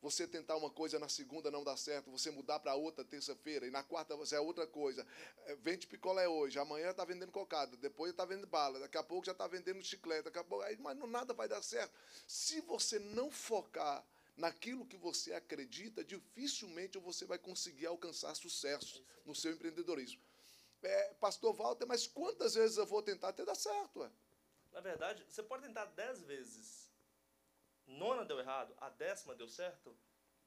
Você 0.00 0.24
tentar 0.24 0.54
uma 0.54 0.70
coisa 0.70 1.00
na 1.00 1.08
segunda 1.08 1.50
não 1.50 1.64
dá 1.64 1.76
certo, 1.76 2.08
você 2.08 2.30
mudar 2.30 2.60
para 2.60 2.76
outra 2.76 3.04
terça-feira, 3.04 3.66
e 3.66 3.72
na 3.72 3.82
quarta 3.82 4.14
você 4.14 4.36
é 4.36 4.40
outra 4.40 4.68
coisa. 4.68 5.04
É, 5.46 5.56
vende 5.56 5.88
picolé 5.88 6.28
hoje, 6.28 6.60
amanhã 6.60 6.90
está 6.90 7.04
vendendo 7.04 7.32
cocada, 7.32 7.76
depois 7.76 8.12
está 8.12 8.24
vendendo 8.24 8.46
bala, 8.46 8.78
daqui 8.78 8.98
a 8.98 9.02
pouco 9.02 9.26
já 9.26 9.32
está 9.32 9.48
vendendo 9.48 9.82
chiclete, 9.82 10.26
daqui 10.26 10.38
a 10.38 10.44
pouco, 10.44 10.62
aí, 10.62 10.76
mas 10.76 10.96
não, 10.96 11.08
nada 11.08 11.34
vai 11.34 11.48
dar 11.48 11.60
certo. 11.60 11.92
Se 12.24 12.60
você 12.60 13.00
não 13.00 13.32
focar 13.32 14.06
naquilo 14.36 14.86
que 14.86 14.96
você 14.96 15.32
acredita, 15.32 16.04
dificilmente 16.04 16.98
você 16.98 17.24
vai 17.24 17.38
conseguir 17.38 17.86
alcançar 17.86 18.34
sucesso 18.34 19.04
no 19.24 19.34
seu 19.34 19.52
empreendedorismo. 19.52 20.20
É, 20.82 21.14
Pastor 21.14 21.54
Walter, 21.54 21.86
mas 21.86 22.06
quantas 22.06 22.54
vezes 22.54 22.76
eu 22.76 22.86
vou 22.86 23.02
tentar 23.02 23.30
até 23.30 23.44
dar 23.44 23.54
certo? 23.54 24.00
Ué? 24.00 24.10
Na 24.72 24.80
verdade, 24.80 25.24
você 25.28 25.42
pode 25.42 25.66
tentar 25.66 25.86
dez 25.86 26.22
vezes. 26.22 26.88
Nona 27.86 28.24
deu 28.24 28.38
errado, 28.38 28.74
a 28.78 28.90
décima 28.90 29.34
deu 29.34 29.48
certo, 29.48 29.96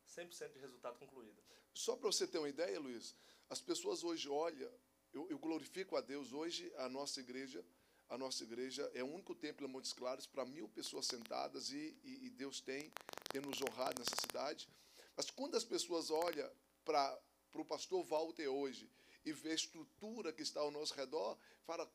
100% 0.07 0.53
de 0.53 0.59
resultado 0.59 0.99
concluído. 0.99 1.41
Só 1.73 1.95
para 1.95 2.11
você 2.11 2.27
ter 2.27 2.37
uma 2.37 2.49
ideia, 2.49 2.79
Luiz, 2.79 3.15
as 3.49 3.61
pessoas 3.61 4.03
hoje 4.03 4.29
olham, 4.29 4.71
eu, 5.13 5.27
eu, 5.29 5.39
glorifico 5.39 5.95
a 5.95 6.01
Deus, 6.01 6.31
hoje 6.31 6.71
a 6.77 6.87
nossa 6.87 7.19
igreja, 7.19 7.65
a 8.09 8.17
nossa 8.17 8.43
igreja 8.43 8.89
é 8.95 9.03
o 9.03 9.13
único 9.13 9.35
templo 9.35 9.65
em 9.65 9.69
Montes 9.69 9.93
Claros 9.93 10.25
para 10.25 10.43
mil 10.43 10.67
pessoas 10.67 11.05
sentadas 11.05 11.69
e, 11.69 11.95
e, 12.03 12.25
e 12.25 12.29
Deus 12.31 12.59
tem, 12.59 12.91
tem 13.31 13.39
nos 13.41 13.61
honrado 13.61 13.99
nessa 13.99 14.15
cidade. 14.19 14.67
Mas 15.15 15.29
quando 15.29 15.55
as 15.55 15.63
pessoas 15.63 16.09
olham 16.09 16.49
para 16.83 17.19
o 17.53 17.65
pastor 17.65 18.03
Walter 18.03 18.47
hoje 18.47 18.89
e 19.23 19.31
vê 19.31 19.51
a 19.51 19.55
estrutura 19.55 20.33
que 20.33 20.41
está 20.41 20.59
ao 20.59 20.71
nosso 20.71 20.95
redor, 20.95 21.37
fala, 21.65 21.89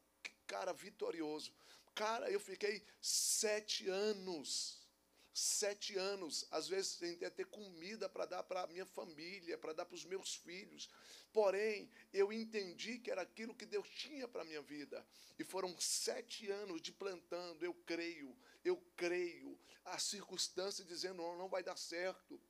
cara 0.46 0.72
vitorioso. 0.72 1.52
Cara, 1.94 2.30
eu 2.30 2.38
fiquei 2.38 2.84
sete 3.00 3.88
anos. 3.88 4.83
Sete 5.34 5.98
anos, 5.98 6.46
às 6.50 6.68
vezes 6.68 6.92
sem 6.92 7.16
ter 7.16 7.46
comida 7.46 8.08
para 8.08 8.24
dar 8.24 8.44
para 8.44 8.62
a 8.62 8.66
minha 8.68 8.86
família, 8.86 9.58
para 9.58 9.72
dar 9.72 9.84
para 9.84 9.96
os 9.96 10.04
meus 10.04 10.36
filhos. 10.36 10.88
Porém, 11.32 11.90
eu 12.12 12.32
entendi 12.32 12.98
que 12.98 13.10
era 13.10 13.22
aquilo 13.22 13.54
que 13.54 13.66
Deus 13.66 13.88
tinha 13.88 14.28
para 14.28 14.42
a 14.42 14.44
minha 14.44 14.62
vida. 14.62 15.04
E 15.36 15.42
foram 15.42 15.76
sete 15.80 16.48
anos 16.48 16.80
de 16.80 16.92
plantando. 16.92 17.64
Eu 17.64 17.74
creio, 17.74 18.36
eu 18.64 18.76
creio. 18.96 19.58
A 19.84 19.98
circunstância 19.98 20.84
dizendo: 20.84 21.16
não, 21.16 21.36
não 21.36 21.48
vai 21.48 21.62
dar 21.62 21.76
certo 21.76 22.40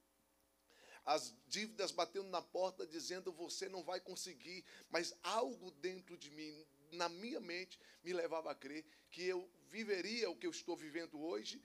as 1.07 1.35
dívidas 1.49 1.93
batendo 1.93 2.31
na 2.31 2.41
porta 2.41 2.87
dizendo 2.87 3.31
você 3.31 3.69
não 3.69 3.85
vai 3.85 4.01
conseguir, 4.01 4.65
mas 4.89 5.15
algo 5.23 5.71
dentro 5.73 6.17
de 6.17 6.31
mim 6.31 6.67
na 6.95 7.09
minha 7.09 7.41
mente, 7.41 7.79
me 8.03 8.13
levava 8.13 8.51
a 8.51 8.55
crer 8.55 8.85
que 9.11 9.25
eu 9.25 9.49
viveria 9.71 10.31
o 10.31 10.37
que 10.37 10.47
eu 10.47 10.51
estou 10.51 10.77
vivendo 10.77 11.21
hoje 11.21 11.61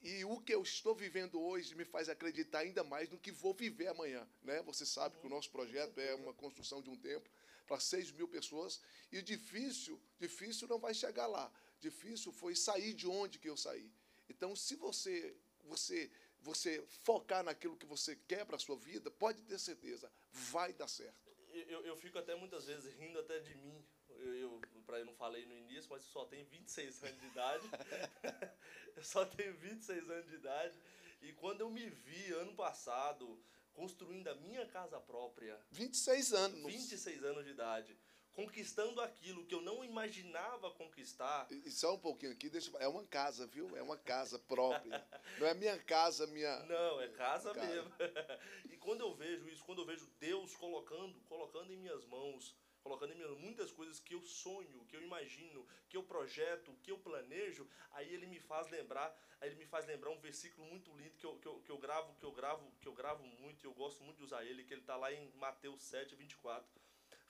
e 0.00 0.24
o 0.24 0.40
que 0.40 0.54
eu 0.54 0.62
estou 0.62 0.94
vivendo 0.94 1.40
hoje 1.40 1.74
me 1.74 1.84
faz 1.84 2.08
acreditar 2.08 2.60
ainda 2.60 2.84
mais 2.84 3.08
no 3.10 3.18
que 3.18 3.32
vou 3.32 3.52
viver 3.52 3.88
amanhã. 3.88 4.28
Né? 4.42 4.62
Você 4.62 4.86
sabe 4.86 5.18
que 5.18 5.26
o 5.26 5.30
nosso 5.30 5.50
projeto 5.50 5.98
é 5.98 6.14
uma 6.14 6.32
construção 6.32 6.80
de 6.80 6.88
um 6.88 6.96
tempo 6.96 7.28
para 7.66 7.80
6 7.80 8.12
mil 8.12 8.28
pessoas 8.28 8.80
e 9.10 9.20
difícil, 9.20 10.00
difícil 10.18 10.68
não 10.68 10.78
vai 10.78 10.94
chegar 10.94 11.26
lá. 11.26 11.52
Difícil 11.80 12.32
foi 12.32 12.54
sair 12.54 12.94
de 12.94 13.06
onde 13.06 13.38
que 13.38 13.48
eu 13.48 13.56
saí. 13.56 13.92
Então, 14.28 14.54
se 14.54 14.76
você, 14.76 15.36
você, 15.64 16.10
você 16.40 16.84
focar 17.02 17.42
naquilo 17.42 17.76
que 17.76 17.86
você 17.86 18.16
quer 18.28 18.44
para 18.44 18.56
a 18.56 18.58
sua 18.58 18.76
vida, 18.76 19.10
pode 19.10 19.42
ter 19.42 19.58
certeza, 19.58 20.10
vai 20.32 20.72
dar 20.72 20.88
certo. 20.88 21.28
Eu, 21.52 21.84
eu 21.84 21.96
fico 21.96 22.18
até 22.18 22.34
muitas 22.34 22.66
vezes 22.66 22.94
rindo 22.94 23.18
até 23.18 23.38
de 23.40 23.54
mim, 23.56 23.84
eu, 24.10 24.34
eu, 24.34 24.60
pra, 24.86 24.98
eu 24.98 25.06
não 25.06 25.14
falei 25.14 25.44
no 25.46 25.56
início, 25.56 25.88
mas 25.90 26.02
só 26.02 26.24
tenho 26.24 26.46
26 26.46 27.04
anos 27.04 27.20
de 27.20 27.26
idade. 27.26 27.70
eu 28.98 29.04
só 29.04 29.24
tenho 29.24 29.54
26 29.54 30.10
anos 30.10 30.28
de 30.28 30.34
idade. 30.34 30.74
E 31.22 31.32
quando 31.32 31.60
eu 31.60 31.70
me 31.70 31.88
vi 31.88 32.32
ano 32.32 32.52
passado 32.54 33.40
construindo 33.72 34.26
a 34.28 34.34
minha 34.34 34.66
casa 34.66 34.98
própria. 35.00 35.58
26 35.70 36.32
anos. 36.32 36.72
26 36.72 37.24
anos 37.24 37.44
de 37.44 37.50
idade. 37.52 37.96
Conquistando 38.32 39.00
aquilo 39.00 39.44
que 39.46 39.54
eu 39.54 39.60
não 39.62 39.84
imaginava 39.84 40.70
conquistar. 40.72 41.46
E, 41.50 41.68
e 41.68 41.70
só 41.70 41.94
um 41.94 41.98
pouquinho 41.98 42.32
aqui, 42.32 42.48
deixa, 42.48 42.76
é 42.78 42.88
uma 42.88 43.04
casa, 43.04 43.46
viu? 43.46 43.76
É 43.76 43.82
uma 43.82 43.96
casa 43.96 44.38
própria. 44.38 45.04
Não 45.38 45.46
é 45.46 45.54
minha 45.54 45.78
casa, 45.78 46.26
minha. 46.26 46.58
Não, 46.66 47.00
é 47.00 47.08
casa, 47.08 47.52
casa. 47.52 47.66
mesmo. 47.66 47.92
e 48.70 48.76
quando 48.76 49.00
eu 49.00 49.14
vejo 49.14 49.48
isso, 49.48 49.64
quando 49.64 49.82
eu 49.82 49.86
vejo 49.86 50.08
Deus 50.18 50.54
colocando, 50.56 51.20
colocando 51.28 51.72
em 51.72 51.76
minhas 51.76 52.04
mãos 52.06 52.54
colocando 52.88 53.12
em 53.12 53.16
mim 53.16 53.36
muitas 53.36 53.70
coisas 53.70 54.00
que 54.00 54.14
eu 54.14 54.22
sonho, 54.22 54.84
que 54.86 54.96
eu 54.96 55.02
imagino, 55.02 55.66
que 55.90 55.96
eu 55.96 56.02
projeto, 56.02 56.74
que 56.82 56.90
eu 56.90 56.98
planejo, 56.98 57.68
aí 57.92 58.12
ele 58.12 58.26
me 58.26 58.40
faz 58.40 58.66
lembrar, 58.70 59.14
aí 59.40 59.50
ele 59.50 59.56
me 59.56 59.66
faz 59.66 59.86
lembrar 59.86 60.10
um 60.10 60.18
versículo 60.18 60.66
muito 60.66 60.90
lindo 60.96 61.16
que 61.18 61.26
eu, 61.26 61.36
que 61.38 61.46
eu, 61.46 61.60
que 61.60 61.70
eu 61.70 61.78
gravo, 61.78 62.14
que 62.14 62.24
eu 62.24 62.32
gravo, 62.32 62.72
que 62.80 62.88
eu 62.88 62.94
gravo 62.94 63.22
muito, 63.22 63.62
e 63.62 63.66
eu 63.66 63.74
gosto 63.74 64.02
muito 64.02 64.16
de 64.16 64.24
usar 64.24 64.42
ele, 64.42 64.64
que 64.64 64.72
ele 64.72 64.80
está 64.80 64.96
lá 64.96 65.12
em 65.12 65.30
Mateus 65.34 65.82
7, 65.82 66.16
24. 66.16 66.66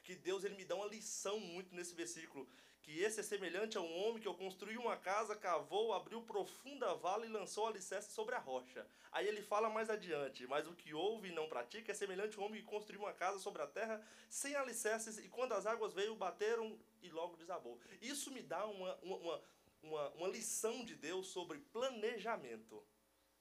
Que 0.04 0.14
Deus 0.14 0.44
ele 0.44 0.54
me 0.54 0.64
dá 0.64 0.76
uma 0.76 0.86
lição 0.86 1.40
muito 1.40 1.74
nesse 1.74 1.94
versículo 1.94 2.48
que 2.88 3.02
esse 3.02 3.20
é 3.20 3.22
semelhante 3.22 3.76
a 3.76 3.82
um 3.82 3.98
homem 3.98 4.18
que 4.18 4.26
eu 4.26 4.32
construí 4.32 4.78
uma 4.78 4.96
casa, 4.96 5.36
cavou, 5.36 5.92
abriu 5.92 6.22
profunda 6.22 6.94
vala 6.94 7.26
e 7.26 7.28
lançou 7.28 7.66
alicerce 7.66 8.10
sobre 8.12 8.34
a 8.34 8.38
rocha. 8.38 8.86
Aí 9.12 9.28
ele 9.28 9.42
fala 9.42 9.68
mais 9.68 9.90
adiante, 9.90 10.46
mas 10.46 10.66
o 10.66 10.72
que 10.74 10.94
ouve 10.94 11.28
e 11.28 11.34
não 11.34 11.50
pratica 11.50 11.92
é 11.92 11.94
semelhante 11.94 12.38
a 12.38 12.40
um 12.40 12.46
homem 12.46 12.62
que 12.62 12.66
construiu 12.66 13.00
uma 13.00 13.12
casa 13.12 13.38
sobre 13.40 13.60
a 13.60 13.66
terra 13.66 14.02
sem 14.30 14.56
alicerces 14.56 15.18
e 15.18 15.28
quando 15.28 15.52
as 15.52 15.66
águas 15.66 15.92
veio, 15.92 16.14
bateram 16.14 16.80
e 17.02 17.10
logo 17.10 17.36
desabou. 17.36 17.78
Isso 18.00 18.30
me 18.30 18.40
dá 18.40 18.64
uma, 18.64 18.96
uma, 19.02 19.42
uma, 19.82 20.08
uma 20.12 20.28
lição 20.28 20.82
de 20.82 20.94
Deus 20.94 21.26
sobre 21.26 21.58
planejamento. 21.58 22.82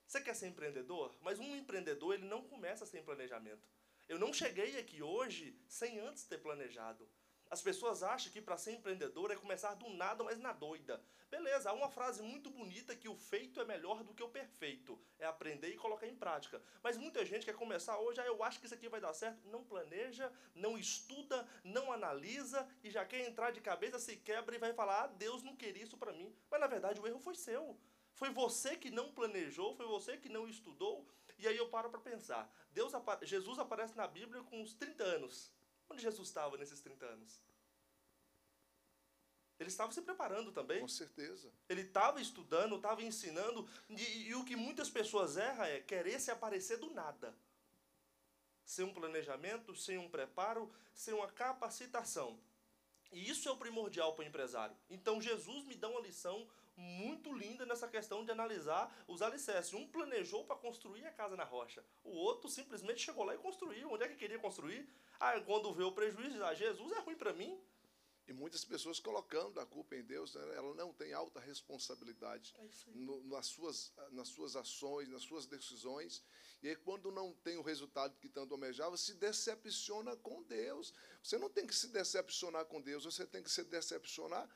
Você 0.06 0.20
quer 0.20 0.36
ser 0.36 0.48
empreendedor? 0.48 1.16
Mas 1.22 1.40
um 1.40 1.56
empreendedor 1.56 2.16
ele 2.16 2.26
não 2.26 2.42
começa 2.42 2.86
sem 2.86 3.02
planejamento. 3.02 3.66
Eu 4.10 4.20
não 4.20 4.34
cheguei 4.34 4.78
aqui 4.78 5.02
hoje 5.02 5.58
sem 5.70 6.00
antes 6.00 6.26
ter 6.26 6.40
planejado. 6.40 7.08
As 7.50 7.62
pessoas 7.62 8.04
acham 8.04 8.32
que 8.32 8.42
para 8.42 8.58
ser 8.58 8.74
empreendedor 8.74 9.32
é 9.32 9.36
começar 9.36 9.74
do 9.76 9.90
nada, 9.90 10.24
mas 10.24 10.38
na 10.38 10.52
doida. 10.52 11.02
Beleza, 11.30 11.70
há 11.70 11.74
uma 11.74 11.90
frase 11.90 12.22
muito 12.22 12.50
bonita 12.50 12.96
que 12.96 13.10
o 13.10 13.16
feito 13.16 13.60
é 13.60 13.66
melhor 13.66 14.04
do 14.04 14.14
que 14.14 14.24
o 14.24 14.30
perfeito. 14.30 15.00
É 15.20 15.26
aprender 15.26 15.70
e 15.70 15.78
colocar 15.78 16.08
em 16.08 16.16
prática. 16.16 16.62
Mas 16.84 16.98
muita 16.98 17.26
gente 17.26 17.46
quer 17.46 17.56
começar 17.56 17.98
hoje, 18.00 18.20
ah, 18.22 18.26
eu 18.26 18.44
acho 18.44 18.60
que 18.60 18.66
isso 18.66 18.76
aqui 18.76 18.90
vai 18.90 19.02
dar 19.02 19.14
certo. 19.14 19.48
Não 19.50 19.64
planeja, 19.64 20.32
não 20.56 20.78
estuda, 20.78 21.48
não 21.64 21.92
analisa 21.92 22.68
e 22.84 22.90
já 22.90 23.06
quer 23.06 23.28
entrar 23.28 23.52
de 23.52 23.62
cabeça, 23.62 24.00
se 24.00 24.18
quebra 24.18 24.56
e 24.56 24.60
vai 24.60 24.74
falar, 24.74 25.04
ah, 25.04 25.08
Deus 25.08 25.44
não 25.44 25.56
queria 25.56 25.84
isso 25.84 25.98
para 25.98 26.14
mim. 26.14 26.34
Mas 26.50 26.60
na 26.60 26.68
verdade 26.68 27.00
o 27.00 27.08
erro 27.08 27.20
foi 27.20 27.36
seu. 27.36 27.78
Foi 28.14 28.30
você 28.30 28.76
que 28.76 28.90
não 28.90 29.12
planejou, 29.12 29.76
foi 29.76 29.86
você 29.86 30.18
que 30.18 30.28
não 30.28 30.48
estudou. 30.48 31.08
E 31.38 31.48
aí 31.48 31.56
eu 31.56 31.70
paro 31.70 31.90
para 31.90 32.00
pensar. 32.00 32.52
Deus, 32.72 32.92
Jesus 33.22 33.60
aparece 33.60 33.96
na 33.96 34.08
Bíblia 34.08 34.42
com 34.44 34.62
uns 34.62 34.74
30 34.74 35.04
anos. 35.04 35.54
Onde 35.90 36.02
Jesus 36.02 36.28
estava 36.28 36.58
nesses 36.58 36.82
30 36.82 37.06
anos? 37.06 37.42
Ele 39.60 39.70
estava 39.70 39.92
se 39.92 40.02
preparando 40.02 40.52
também. 40.52 40.82
Com 40.82 40.88
certeza. 40.88 41.52
Ele 41.68 41.82
estava 41.82 42.22
estudando, 42.22 42.76
estava 42.76 43.02
ensinando. 43.02 43.68
E, 43.90 44.28
e, 44.28 44.36
o 44.36 44.46
que 44.46 44.56
muitas 44.56 44.90
pessoas 44.90 45.36
erram 45.38 45.64
é 45.66 45.80
querer 45.80 46.20
se 46.20 46.30
aparecer 46.30 46.78
do 46.78 46.92
nada. 46.92 47.36
Sem 48.64 48.86
um 48.86 48.94
planejamento, 48.94 49.76
sem 49.76 49.98
um 49.98 50.10
preparo, 50.10 50.72
sem 50.94 51.14
uma 51.14 51.32
capacitação. 51.32 52.40
E 53.12 53.30
isso 53.30 53.48
é 53.48 53.52
o 53.52 53.58
primordial 53.58 54.14
para 54.14 54.24
o 54.24 54.28
empresário. 54.28 54.76
Então 54.90 55.22
Jesus 55.22 55.64
me 55.66 55.76
dá 55.76 55.88
uma 55.88 56.02
lição 56.02 56.48
muito 56.78 57.34
linda 57.34 57.66
nessa 57.66 57.88
questão 57.88 58.24
de 58.24 58.32
analisar 58.32 58.96
os 59.08 59.22
alicerces. 59.22 59.74
Um 59.74 59.88
planejou 59.88 60.44
para 60.46 60.56
construir 60.56 61.06
a 61.06 61.12
casa 61.12 61.36
na 61.36 61.44
rocha. 61.44 61.84
O 62.04 62.12
outro 62.12 62.50
simplesmente 62.50 63.02
chegou 63.02 63.24
lá 63.24 63.34
e 63.34 63.40
construiu. 63.40 63.92
Onde 63.92 64.04
é 64.04 64.08
que 64.08 64.16
queria 64.16 64.38
construir? 64.38 64.88
Aí 65.20 65.42
quando 65.42 65.74
vê 65.74 65.84
o 65.84 65.92
prejuízo, 65.92 66.34
diz, 66.34 66.42
ah, 66.42 66.54
Jesus 66.54 66.92
é 66.92 67.00
ruim 67.00 67.16
para 67.16 67.34
mim. 67.34 67.60
E 68.28 68.34
muitas 68.34 68.66
pessoas 68.66 69.00
colocando 69.00 69.58
a 69.60 69.66
culpa 69.66 69.96
em 69.96 70.04
Deus, 70.04 70.36
né? 70.36 70.42
ela 70.56 70.74
não 70.76 70.92
tem 70.94 71.14
alta 71.14 71.40
responsabilidade 71.40 72.54
é 72.58 72.68
no, 72.94 73.24
nas, 73.24 73.46
suas, 73.46 73.94
nas 74.12 74.28
suas 74.28 74.58
ações, 74.58 75.08
nas 75.08 75.22
suas 75.22 75.46
decisões. 75.46 76.22
E 76.62 76.68
aí, 76.68 76.76
quando 76.76 77.10
não 77.10 77.34
tem 77.34 77.58
o 77.58 77.62
resultado 77.62 78.18
que 78.18 78.28
tanto 78.28 78.54
almejava, 78.54 78.98
se 78.98 79.14
decepciona 79.14 80.16
com 80.18 80.44
Deus. 80.44 80.94
Você 81.24 81.38
não 81.38 81.50
tem 81.50 81.66
que 81.66 81.74
se 81.74 81.88
decepcionar 81.88 82.66
com 82.66 82.82
Deus, 82.82 83.06
você 83.06 83.26
tem 83.26 83.42
que 83.42 83.50
se 83.50 83.64
decepcionar 83.64 84.50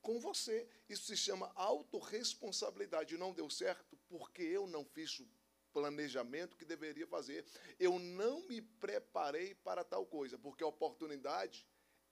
com 0.00 0.18
você. 0.18 0.66
Isso 0.88 1.06
se 1.06 1.16
chama 1.16 1.52
autorresponsabilidade. 1.54 3.18
Não 3.18 3.34
deu 3.34 3.50
certo 3.50 3.98
porque 4.08 4.42
eu 4.42 4.66
não 4.66 4.82
fiz 4.82 5.20
o 5.20 5.28
planejamento 5.72 6.56
que 6.56 6.64
deveria 6.64 7.06
fazer. 7.06 7.44
Eu 7.78 7.98
não 7.98 8.46
me 8.46 8.62
preparei 8.62 9.54
para 9.56 9.84
tal 9.84 10.06
coisa, 10.06 10.38
porque 10.38 10.64
a 10.64 10.68
oportunidade, 10.68 11.66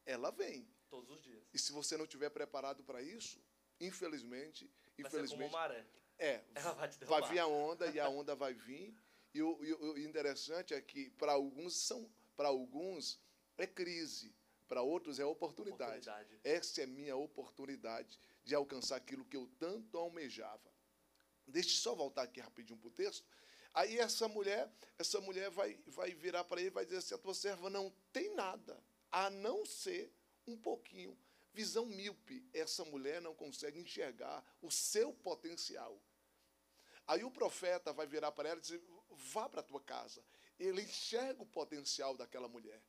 ela 0.05 0.31
vem. 0.31 0.69
Todos 0.91 1.11
os 1.11 1.23
dias. 1.23 1.43
E 1.53 1.59
se 1.59 1.73
você 1.73 1.97
não 1.97 2.05
estiver 2.05 2.31
preparado 2.31 2.83
para 2.83 3.03
isso, 3.03 3.41
infelizmente, 3.81 4.71
vai 4.97 5.07
infelizmente, 5.07 5.53
maré. 5.53 5.87
É, 6.19 6.43
Ela 6.55 6.73
vai, 6.73 6.89
te 6.89 7.05
vai 7.05 7.29
vir 7.29 7.39
a 7.39 7.47
onda 7.47 7.87
e 7.87 8.01
a 8.01 8.09
onda 8.09 8.35
vai 8.35 8.55
vir. 8.55 8.95
E 9.35 9.43
o, 9.43 9.65
e 9.65 9.73
o 9.73 9.99
interessante 9.99 10.75
é 10.75 10.81
que 10.81 11.11
para 11.11 11.33
alguns 11.33 11.77
são, 11.77 12.11
para 12.37 12.49
alguns 12.49 13.21
é 13.57 13.67
crise, 13.67 14.35
para 14.67 14.83
outros 14.83 15.19
é 15.19 15.25
oportunidade. 15.25 16.09
oportunidade. 16.09 16.41
Essa 16.43 16.83
é 16.83 16.87
minha 16.87 17.17
oportunidade 17.17 18.19
de 18.45 18.55
alcançar 18.55 18.97
aquilo 18.97 19.25
que 19.25 19.37
eu 19.37 19.47
tanto 19.59 19.99
almejava. 19.99 20.73
Deixa 21.47 21.71
eu 21.71 21.75
só 21.75 21.95
voltar 21.95 22.23
aqui 22.23 22.41
rapidinho 22.41 22.79
para 22.79 22.89
o 22.89 22.91
texto. 22.91 23.27
Aí 23.75 23.99
essa 23.99 24.27
mulher, 24.29 24.71
essa 24.99 25.21
mulher 25.21 25.51
vai, 25.51 25.79
vai 25.87 26.15
virar 26.15 26.45
para 26.45 26.61
ele 26.61 26.71
e 26.71 26.73
vai 26.73 26.85
dizer 26.85 26.99
assim: 26.99 27.15
a 27.15 27.19
tua 27.19 27.35
serva 27.35 27.71
não 27.71 27.93
tem 28.13 28.35
nada, 28.35 28.83
a 29.11 29.31
não 29.31 29.65
ser 29.65 30.13
um 30.51 30.57
pouquinho. 30.57 31.19
Visão 31.53 31.87
míope, 31.87 32.49
essa 32.53 32.85
mulher 32.85 33.21
não 33.21 33.35
consegue 33.35 33.81
enxergar 33.81 34.45
o 34.63 34.71
seu 34.71 35.13
potencial. 35.13 36.01
Aí 37.07 37.25
o 37.25 37.31
profeta 37.31 37.93
vai 37.93 38.07
virar 38.07 38.33
para 38.33 38.51
ela 38.51 38.59
e 38.59 38.63
dizer: 38.63 38.83
vá 39.33 39.49
para 39.49 39.61
a 39.61 39.65
tua 39.65 39.81
casa. 39.81 40.25
Ele 40.59 40.83
enxerga 40.83 41.43
o 41.43 41.47
potencial 41.47 42.17
daquela 42.17 42.49
mulher. 42.49 42.83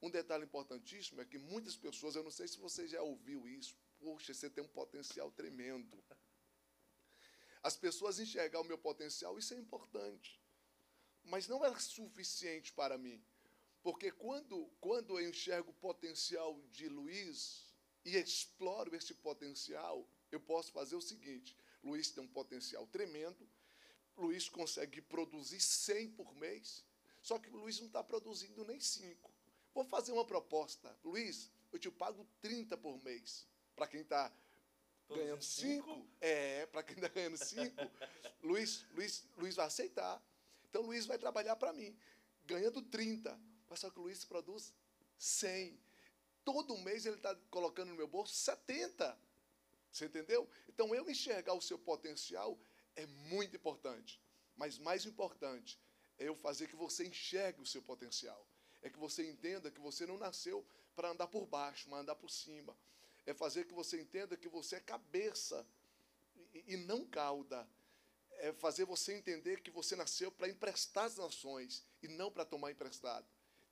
Um 0.00 0.10
detalhe 0.10 0.44
importantíssimo 0.44 1.20
é 1.20 1.24
que 1.24 1.38
muitas 1.38 1.76
pessoas, 1.76 2.14
eu 2.14 2.22
não 2.22 2.30
sei 2.30 2.46
se 2.46 2.58
você 2.58 2.86
já 2.86 3.02
ouviu 3.02 3.48
isso, 3.48 3.76
poxa, 3.98 4.32
você 4.32 4.48
tem 4.50 4.62
um 4.62 4.68
potencial 4.68 5.30
tremendo. 5.32 6.04
As 7.62 7.76
pessoas 7.76 8.20
enxergar 8.20 8.60
o 8.60 8.64
meu 8.64 8.78
potencial, 8.78 9.38
isso 9.38 9.54
é 9.54 9.56
importante. 9.56 10.40
Mas 11.24 11.48
não 11.48 11.64
é 11.64 11.78
suficiente 11.80 12.72
para 12.72 12.96
mim. 12.96 13.24
Porque 13.86 14.10
quando, 14.10 14.68
quando 14.80 15.16
eu 15.16 15.30
enxergo 15.30 15.70
o 15.70 15.74
potencial 15.74 16.60
de 16.72 16.88
Luiz 16.88 17.72
e 18.04 18.16
exploro 18.16 18.96
esse 18.96 19.14
potencial, 19.14 20.04
eu 20.32 20.40
posso 20.40 20.72
fazer 20.72 20.96
o 20.96 21.00
seguinte: 21.00 21.56
Luiz 21.84 22.10
tem 22.10 22.24
um 22.24 22.26
potencial 22.26 22.84
tremendo, 22.88 23.48
Luiz 24.16 24.48
consegue 24.48 25.00
produzir 25.00 25.60
100 25.60 26.10
por 26.14 26.34
mês, 26.34 26.84
só 27.22 27.38
que 27.38 27.48
o 27.48 27.58
Luiz 27.58 27.78
não 27.78 27.86
está 27.86 28.02
produzindo 28.02 28.64
nem 28.64 28.80
5. 28.80 29.30
Vou 29.72 29.84
fazer 29.84 30.10
uma 30.10 30.24
proposta. 30.24 30.92
Luiz, 31.04 31.48
eu 31.72 31.78
te 31.78 31.88
pago 31.88 32.26
30 32.42 32.76
por 32.78 33.00
mês. 33.04 33.46
Para 33.76 33.86
quem 33.86 34.00
está 34.00 34.32
ganhando 35.08 35.44
5, 35.44 36.08
é, 36.20 36.66
para 36.66 36.82
quem 36.82 36.96
está 36.96 37.06
ganhando 37.06 37.36
5, 37.36 37.76
Luiz, 38.42 38.84
Luiz, 38.96 39.24
Luiz 39.36 39.54
vai 39.54 39.66
aceitar. 39.66 40.20
Então, 40.68 40.82
Luiz 40.82 41.06
vai 41.06 41.18
trabalhar 41.18 41.54
para 41.54 41.72
mim, 41.72 41.96
ganhando 42.44 42.82
30. 42.82 43.54
O 43.68 44.00
Luiz 44.00 44.24
produz 44.24 44.72
100. 45.18 45.78
Todo 46.44 46.78
mês 46.78 47.04
ele 47.04 47.16
está 47.16 47.34
colocando 47.50 47.88
no 47.88 47.96
meu 47.96 48.06
bolso 48.06 48.34
70. 48.34 49.18
Você 49.92 50.06
entendeu? 50.06 50.48
Então, 50.68 50.94
eu 50.94 51.08
enxergar 51.10 51.54
o 51.54 51.60
seu 51.60 51.78
potencial 51.78 52.58
é 52.94 53.06
muito 53.06 53.56
importante. 53.56 54.20
Mas 54.56 54.78
mais 54.78 55.04
importante 55.04 55.78
é 56.18 56.28
eu 56.28 56.34
fazer 56.34 56.68
que 56.68 56.76
você 56.76 57.06
enxergue 57.06 57.60
o 57.60 57.66
seu 57.66 57.82
potencial. 57.82 58.46
É 58.82 58.88
que 58.88 58.98
você 58.98 59.28
entenda 59.28 59.70
que 59.70 59.80
você 59.80 60.06
não 60.06 60.16
nasceu 60.16 60.64
para 60.94 61.10
andar 61.10 61.26
por 61.26 61.46
baixo, 61.46 61.88
mas 61.90 62.00
andar 62.00 62.14
por 62.14 62.30
cima. 62.30 62.76
É 63.26 63.34
fazer 63.34 63.66
que 63.66 63.74
você 63.74 64.00
entenda 64.00 64.36
que 64.36 64.48
você 64.48 64.76
é 64.76 64.80
cabeça 64.80 65.66
e 66.54 66.76
não 66.76 67.04
cauda. 67.04 67.68
É 68.38 68.52
fazer 68.52 68.84
você 68.84 69.14
entender 69.14 69.60
que 69.60 69.70
você 69.70 69.96
nasceu 69.96 70.30
para 70.30 70.48
emprestar 70.48 71.04
as 71.04 71.16
nações 71.16 71.84
e 72.02 72.08
não 72.08 72.30
para 72.30 72.44
tomar 72.44 72.70
emprestado. 72.70 73.26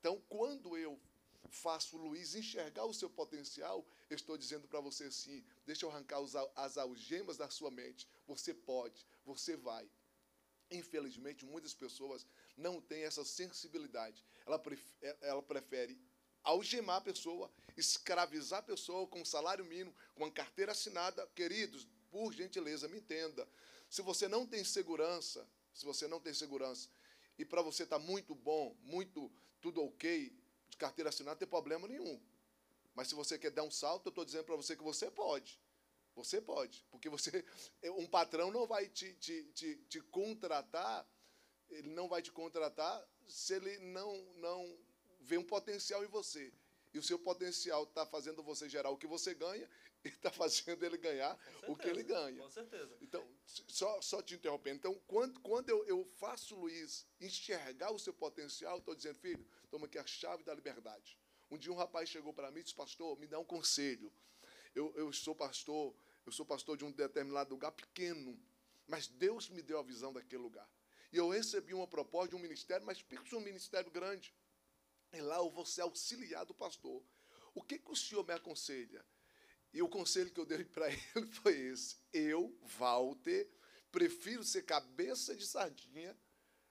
Então, 0.04 0.20
quando 0.28 0.76
eu 0.76 1.00
faço 1.48 1.96
o 1.96 1.98
Luiz 1.98 2.34
enxergar 2.34 2.84
o 2.84 2.92
seu 2.92 3.08
potencial, 3.08 3.82
estou 4.10 4.36
dizendo 4.36 4.68
para 4.68 4.78
você 4.78 5.04
assim: 5.04 5.42
deixa 5.64 5.86
eu 5.86 5.90
arrancar 5.90 6.20
as 6.54 6.76
algemas 6.76 7.38
da 7.38 7.48
sua 7.48 7.70
mente. 7.70 8.06
Você 8.26 8.52
pode, 8.52 9.02
você 9.24 9.56
vai. 9.56 9.90
Infelizmente, 10.70 11.46
muitas 11.46 11.72
pessoas 11.72 12.26
não 12.54 12.82
têm 12.82 13.04
essa 13.04 13.24
sensibilidade. 13.24 14.22
Ela 14.44 14.58
prefere, 14.58 15.16
ela 15.22 15.42
prefere 15.42 15.98
algemar 16.42 16.96
a 16.96 17.00
pessoa, 17.00 17.50
escravizar 17.74 18.58
a 18.58 18.62
pessoa 18.62 19.06
com 19.06 19.22
um 19.22 19.24
salário 19.24 19.64
mínimo, 19.64 19.94
com 20.14 20.24
uma 20.24 20.30
carteira 20.30 20.72
assinada. 20.72 21.26
Queridos, 21.28 21.88
por 22.10 22.30
gentileza, 22.30 22.88
me 22.88 22.98
entenda. 22.98 23.48
Se 23.88 24.02
você 24.02 24.28
não 24.28 24.46
tem 24.46 24.64
segurança, 24.64 25.48
se 25.72 25.86
você 25.86 26.06
não 26.06 26.20
tem 26.20 26.34
segurança, 26.34 26.90
e 27.38 27.44
para 27.44 27.62
você 27.62 27.84
está 27.84 27.98
muito 27.98 28.34
bom, 28.34 28.76
muito 28.82 29.32
tudo 29.64 29.82
ok, 29.82 30.30
de 30.68 30.76
carteira 30.76 31.08
assinada, 31.08 31.36
não 31.36 31.38
tem 31.38 31.48
problema 31.48 31.88
nenhum. 31.88 32.20
Mas 32.94 33.08
se 33.08 33.14
você 33.14 33.38
quer 33.38 33.50
dar 33.50 33.62
um 33.62 33.70
salto, 33.70 34.06
eu 34.06 34.10
estou 34.10 34.22
dizendo 34.22 34.44
para 34.44 34.56
você 34.56 34.76
que 34.76 34.82
você 34.82 35.10
pode. 35.10 35.58
Você 36.14 36.38
pode. 36.38 36.84
Porque 36.90 37.08
você, 37.08 37.42
um 37.96 38.06
patrão 38.06 38.50
não 38.50 38.66
vai 38.66 38.86
te, 38.90 39.14
te, 39.14 39.42
te, 39.54 39.76
te 39.88 40.00
contratar, 40.02 41.08
ele 41.70 41.88
não 41.94 42.08
vai 42.08 42.20
te 42.20 42.30
contratar 42.30 43.08
se 43.26 43.54
ele 43.54 43.78
não, 43.78 44.14
não 44.34 44.78
vê 45.22 45.38
um 45.38 45.44
potencial 45.44 46.04
em 46.04 46.08
você. 46.08 46.52
E 46.92 46.98
o 46.98 47.02
seu 47.02 47.18
potencial 47.18 47.84
está 47.84 48.04
fazendo 48.04 48.42
você 48.42 48.68
gerar 48.68 48.90
o 48.90 48.98
que 48.98 49.06
você 49.06 49.34
ganha 49.34 49.66
e 50.04 50.08
está 50.08 50.30
fazendo 50.30 50.84
ele 50.84 50.98
ganhar 50.98 51.38
certeza, 51.38 51.72
o 51.72 51.74
que 51.74 51.88
ele 51.88 52.02
ganha. 52.02 52.42
Com 52.42 52.50
certeza. 52.50 52.98
Então, 53.00 53.26
só, 53.46 54.00
só 54.00 54.22
te 54.22 54.34
interrompendo. 54.34 54.76
Então, 54.76 54.94
quando, 55.06 55.40
quando 55.40 55.68
eu, 55.68 55.84
eu 55.84 56.04
faço, 56.16 56.56
Luiz, 56.56 57.06
enxergar 57.20 57.92
o 57.92 57.98
seu 57.98 58.12
potencial, 58.12 58.78
estou 58.78 58.94
dizendo, 58.94 59.18
filho, 59.18 59.44
toma 59.70 59.86
aqui 59.86 59.98
a 59.98 60.06
chave 60.06 60.42
da 60.42 60.54
liberdade. 60.54 61.18
Um 61.50 61.58
dia 61.58 61.72
um 61.72 61.76
rapaz 61.76 62.08
chegou 62.08 62.32
para 62.32 62.50
mim 62.50 62.60
e 62.60 62.62
disse, 62.62 62.74
pastor, 62.74 63.18
me 63.18 63.26
dá 63.26 63.38
um 63.38 63.44
conselho. 63.44 64.12
Eu, 64.74 64.92
eu 64.96 65.12
sou 65.12 65.34
pastor, 65.34 65.94
eu 66.26 66.32
sou 66.32 66.44
pastor 66.44 66.76
de 66.76 66.84
um 66.84 66.90
determinado 66.90 67.50
lugar 67.50 67.72
pequeno, 67.72 68.38
mas 68.86 69.06
Deus 69.06 69.48
me 69.48 69.62
deu 69.62 69.78
a 69.78 69.82
visão 69.82 70.12
daquele 70.12 70.42
lugar. 70.42 70.68
E 71.12 71.16
eu 71.16 71.28
recebi 71.28 71.72
uma 71.74 71.86
proposta 71.86 72.30
de 72.30 72.36
um 72.36 72.40
ministério, 72.40 72.84
mas 72.84 73.00
pensa 73.02 73.36
um 73.36 73.40
ministério 73.40 73.90
grande. 73.90 74.34
E 75.12 75.20
lá 75.20 75.36
eu 75.36 75.48
vou 75.48 75.64
ser 75.64 75.82
auxiliar 75.82 76.44
do 76.44 76.54
pastor. 76.54 77.00
O 77.54 77.62
que, 77.62 77.78
que 77.78 77.90
o 77.90 77.94
senhor 77.94 78.26
me 78.26 78.32
aconselha? 78.32 79.04
E 79.74 79.82
o 79.82 79.88
conselho 79.88 80.30
que 80.30 80.38
eu 80.38 80.46
dei 80.46 80.64
para 80.64 80.88
ele 81.16 81.26
foi 81.42 81.58
esse: 81.58 81.96
eu, 82.12 82.56
Walter, 82.78 83.50
prefiro 83.90 84.44
ser 84.44 84.62
cabeça 84.62 85.34
de 85.34 85.44
sardinha 85.44 86.16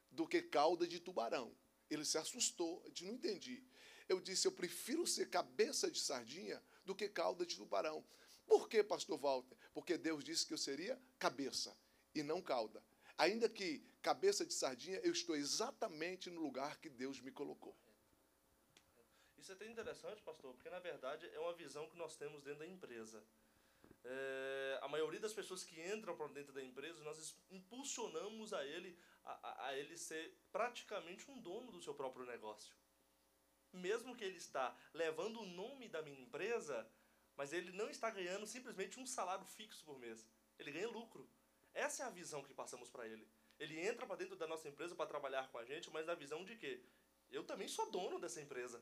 do 0.10 0.26
que 0.26 0.42
cauda 0.42 0.88
de 0.88 1.02
tubarão. 1.02 1.54
Ele 1.90 2.06
se 2.06 2.18
assustou, 2.18 2.82
eu 2.86 2.92
disse, 2.92 3.06
não 3.06 3.14
entendi. 3.14 3.62
Eu 4.08 4.22
disse: 4.22 4.48
eu 4.48 4.52
prefiro 4.54 5.06
ser 5.06 5.30
cabeça 5.30 5.92
de 5.92 6.00
sardinha 6.00 6.64
do 6.86 6.96
que 6.96 7.10
cauda 7.10 7.46
de 7.46 7.58
tubarão. 7.58 8.06
Por 8.48 8.70
que, 8.70 8.82
pastor 8.82 9.20
Walter? 9.20 9.58
Porque 9.74 9.98
Deus 9.98 10.24
disse 10.24 10.46
que 10.46 10.54
eu 10.54 10.58
seria 10.58 11.00
cabeça 11.20 11.76
e 12.16 12.24
não 12.24 12.42
cauda. 12.42 12.82
Ainda 13.18 13.50
que 13.50 13.84
cabeça 14.02 14.46
de 14.46 14.54
sardinha, 14.54 15.00
eu 15.04 15.12
estou 15.12 15.36
exatamente 15.36 16.30
no 16.30 16.42
lugar 16.42 16.80
que 16.80 16.90
Deus 16.90 17.20
me 17.20 17.32
colocou. 17.32 17.76
Isso 19.44 19.52
é 19.52 19.56
até 19.56 19.68
interessante, 19.68 20.22
pastor, 20.22 20.54
porque 20.54 20.70
na 20.70 20.80
verdade 20.80 21.30
é 21.34 21.38
uma 21.38 21.52
visão 21.52 21.90
que 21.90 21.98
nós 21.98 22.16
temos 22.16 22.42
dentro 22.44 22.60
da 22.60 22.66
empresa. 22.66 23.22
É, 24.06 24.80
a 24.82 24.88
maioria 24.88 25.20
das 25.20 25.34
pessoas 25.34 25.66
que 25.66 25.82
entram 25.82 26.16
para 26.16 26.30
dentro 26.30 26.54
da 26.54 26.64
empresa, 26.64 27.04
nós 27.04 27.36
impulsionamos 27.52 28.54
a 28.54 28.66
ele 28.66 28.98
a, 29.26 29.66
a, 29.66 29.78
ele 29.78 29.98
ser 29.98 30.34
praticamente 30.50 31.30
um 31.30 31.38
dono 31.42 31.74
do 31.74 31.82
seu 31.82 31.94
próprio 31.94 32.26
negócio. 32.26 32.74
Mesmo 33.74 34.16
que 34.16 34.24
ele 34.24 34.38
está 34.38 34.74
levando 34.94 35.42
o 35.42 35.46
nome 35.46 35.90
da 35.90 36.02
minha 36.02 36.22
empresa, 36.22 36.90
mas 37.36 37.52
ele 37.52 37.74
não 37.74 37.90
está 37.90 38.10
ganhando 38.10 38.48
simplesmente 38.48 38.98
um 38.98 39.06
salário 39.06 39.46
fixo 39.46 39.84
por 39.84 40.00
mês. 40.00 40.26
Ele 40.58 40.72
ganha 40.72 40.88
lucro. 40.88 41.30
Essa 41.74 42.04
é 42.04 42.06
a 42.06 42.10
visão 42.10 42.42
que 42.42 42.54
passamos 42.54 42.90
para 42.90 43.06
ele. 43.06 43.28
Ele 43.60 43.78
entra 43.78 44.08
para 44.08 44.16
dentro 44.16 44.38
da 44.38 44.48
nossa 44.48 44.70
empresa 44.70 44.96
para 44.96 45.06
trabalhar 45.06 45.52
com 45.52 45.58
a 45.58 45.66
gente, 45.66 45.90
mas 45.90 46.06
na 46.06 46.16
visão 46.16 46.46
de 46.46 46.56
que 46.56 46.82
eu 47.30 47.44
também 47.44 47.68
sou 47.68 47.92
dono 47.92 48.18
dessa 48.20 48.40
empresa. 48.40 48.82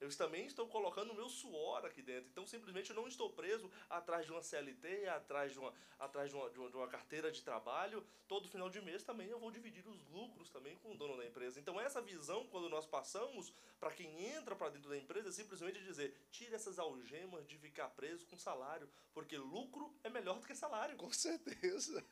Eu 0.00 0.16
também 0.16 0.46
estou 0.46 0.66
colocando 0.68 1.10
o 1.10 1.14
meu 1.14 1.28
suor 1.28 1.84
aqui 1.84 2.02
dentro. 2.02 2.30
Então, 2.30 2.46
simplesmente, 2.46 2.90
eu 2.90 2.96
não 2.96 3.08
estou 3.08 3.30
preso 3.30 3.70
atrás 3.90 4.24
de 4.24 4.32
uma 4.32 4.42
CLT, 4.42 5.08
atrás, 5.08 5.52
de 5.52 5.58
uma, 5.58 5.74
atrás 5.98 6.30
de, 6.30 6.36
uma, 6.36 6.50
de, 6.50 6.58
uma, 6.58 6.70
de 6.70 6.76
uma 6.76 6.86
carteira 6.86 7.32
de 7.32 7.42
trabalho. 7.42 8.06
Todo 8.28 8.48
final 8.48 8.70
de 8.70 8.80
mês 8.80 9.02
também 9.02 9.28
eu 9.28 9.40
vou 9.40 9.50
dividir 9.50 9.86
os 9.88 10.00
lucros 10.08 10.50
também 10.50 10.76
com 10.76 10.92
o 10.92 10.96
dono 10.96 11.16
da 11.16 11.26
empresa. 11.26 11.58
Então, 11.58 11.80
essa 11.80 12.00
visão, 12.00 12.46
quando 12.46 12.68
nós 12.68 12.86
passamos, 12.86 13.52
para 13.80 13.90
quem 13.90 14.26
entra 14.26 14.54
para 14.54 14.70
dentro 14.70 14.88
da 14.88 14.96
empresa, 14.96 15.30
é 15.30 15.32
simplesmente 15.32 15.82
dizer: 15.82 16.14
tire 16.30 16.54
essas 16.54 16.78
algemas 16.78 17.46
de 17.48 17.58
ficar 17.58 17.88
preso 17.90 18.24
com 18.26 18.36
salário, 18.36 18.88
porque 19.12 19.36
lucro 19.36 19.92
é 20.04 20.08
melhor 20.08 20.38
do 20.38 20.46
que 20.46 20.54
salário. 20.54 20.96
Com 20.96 21.12
certeza. 21.12 22.04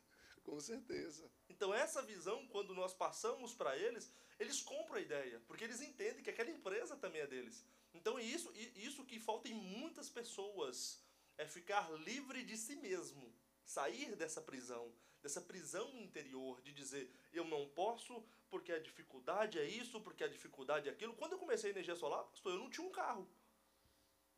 Com 0.42 0.60
certeza. 0.60 1.28
Então, 1.48 1.74
essa 1.74 2.00
visão, 2.02 2.46
quando 2.46 2.72
nós 2.72 2.94
passamos 2.94 3.52
para 3.52 3.76
eles, 3.76 4.12
eles 4.38 4.62
compram 4.62 4.96
a 4.96 5.00
ideia, 5.00 5.42
porque 5.48 5.64
eles 5.64 5.80
entendem 5.80 6.22
que 6.22 6.30
aquela 6.30 6.50
empresa 6.50 6.96
também 6.96 7.20
é 7.20 7.26
deles. 7.26 7.64
Então, 8.06 8.20
isso, 8.20 8.52
isso 8.76 9.04
que 9.04 9.18
falta 9.18 9.48
em 9.48 9.54
muitas 9.54 10.08
pessoas 10.08 11.02
é 11.36 11.44
ficar 11.44 11.90
livre 11.94 12.44
de 12.44 12.56
si 12.56 12.76
mesmo, 12.76 13.34
sair 13.64 14.14
dessa 14.14 14.40
prisão, 14.40 14.94
dessa 15.20 15.40
prisão 15.40 15.88
interior 15.98 16.62
de 16.62 16.72
dizer 16.72 17.10
eu 17.32 17.44
não 17.44 17.68
posso 17.70 18.24
porque 18.48 18.70
a 18.70 18.78
dificuldade 18.78 19.58
é 19.58 19.64
isso, 19.64 20.00
porque 20.02 20.22
a 20.22 20.28
dificuldade 20.28 20.88
é 20.88 20.92
aquilo. 20.92 21.16
Quando 21.16 21.32
eu 21.32 21.38
comecei 21.40 21.70
a 21.70 21.72
energia 21.72 21.96
solar, 21.96 22.22
pastor, 22.26 22.52
eu 22.52 22.60
não 22.60 22.70
tinha 22.70 22.86
um 22.86 22.92
carro. 22.92 23.28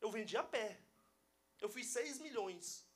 Eu 0.01 0.09
vendi 0.09 0.35
a 0.35 0.41
pé. 0.41 0.81
Eu 1.61 1.69
fiz 1.69 1.85
6 1.89 2.21
milhões. 2.21 2.87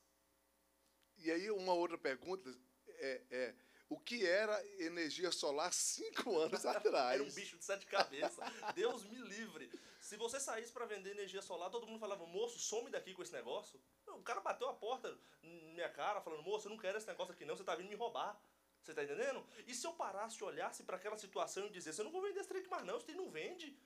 E 1.18 1.30
aí, 1.30 1.52
uma 1.52 1.72
outra 1.72 1.96
pergunta 1.96 2.52
é, 2.88 3.22
é 3.30 3.54
o 3.88 4.00
que 4.00 4.26
era 4.26 4.60
energia 4.80 5.30
solar 5.30 5.72
cinco 5.72 6.34
anos 6.36 6.66
atrás. 6.66 7.20
era 7.20 7.22
um 7.22 7.32
bicho 7.32 7.56
de 7.58 7.64
sete 7.64 7.86
cabeças. 7.86 8.44
Deus 8.74 9.04
me 9.04 9.18
livre. 9.18 9.70
Se 10.14 10.18
você 10.18 10.38
saísse 10.38 10.70
para 10.70 10.86
vender 10.86 11.10
energia 11.10 11.42
solar, 11.42 11.68
todo 11.70 11.88
mundo 11.88 11.98
falava, 11.98 12.24
moço, 12.24 12.56
some 12.56 12.88
daqui 12.88 13.12
com 13.12 13.20
esse 13.20 13.32
negócio. 13.32 13.80
o 14.06 14.22
cara 14.22 14.40
bateu 14.40 14.68
a 14.68 14.72
porta 14.72 15.10
na 15.42 15.72
minha 15.72 15.88
cara, 15.88 16.20
falando, 16.20 16.44
moço, 16.44 16.68
eu 16.68 16.70
não 16.70 16.78
quero 16.78 16.96
esse 16.96 17.06
negócio 17.08 17.32
aqui 17.34 17.44
não, 17.44 17.56
você 17.56 17.64
tá 17.64 17.74
vindo 17.74 17.88
me 17.88 17.96
roubar. 17.96 18.40
Você 18.80 18.94
tá 18.94 19.02
entendendo? 19.02 19.44
E 19.66 19.74
se 19.74 19.84
eu 19.84 19.92
parasse 19.94 20.40
e 20.40 20.44
olhasse 20.44 20.84
para 20.84 20.98
aquela 20.98 21.18
situação 21.18 21.66
e 21.66 21.70
dissesse, 21.70 21.98
eu 22.00 22.04
não 22.04 22.12
vou 22.12 22.22
vender 22.22 22.38
esse 22.38 22.48
trem 22.48 22.62
mais 22.68 22.84
não, 22.84 22.96
isso 22.96 23.10
não 23.12 23.28
vende. 23.28 23.76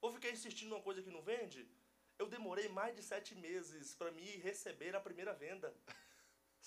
Vou 0.00 0.12
ficar 0.12 0.28
insistindo 0.28 0.70
numa 0.70 0.82
coisa 0.82 1.00
que 1.00 1.08
não 1.08 1.22
vende? 1.22 1.70
Eu 2.18 2.26
demorei 2.26 2.66
mais 2.68 2.96
de 2.96 3.02
sete 3.04 3.36
meses 3.36 3.94
para 3.94 4.10
me 4.10 4.38
receber 4.38 4.96
a 4.96 5.00
primeira 5.00 5.34
venda. 5.34 5.72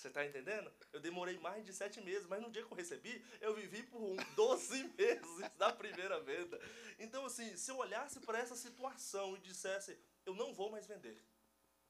Você 0.00 0.08
está 0.08 0.24
entendendo? 0.24 0.72
Eu 0.94 1.00
demorei 1.00 1.38
mais 1.40 1.62
de 1.62 1.74
sete 1.74 2.00
meses, 2.00 2.26
mas 2.26 2.40
no 2.40 2.50
dia 2.50 2.64
que 2.64 2.72
eu 2.72 2.76
recebi, 2.76 3.22
eu 3.38 3.54
vivi 3.54 3.82
por 3.82 4.16
12 4.34 4.84
meses 4.96 5.50
da 5.58 5.70
primeira 5.70 6.18
venda. 6.20 6.58
Então, 6.98 7.26
assim, 7.26 7.54
se 7.54 7.70
eu 7.70 7.76
olhasse 7.76 8.18
para 8.20 8.38
essa 8.38 8.56
situação 8.56 9.36
e 9.36 9.40
dissesse, 9.40 9.98
eu 10.24 10.34
não 10.34 10.54
vou 10.54 10.70
mais 10.70 10.86
vender, 10.86 11.22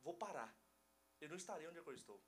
vou 0.03 0.13
parar, 0.13 0.53
eu 1.21 1.29
não 1.29 1.37
estaria 1.37 1.69
onde 1.71 1.79
eu 1.79 1.95
estou. 1.95 2.21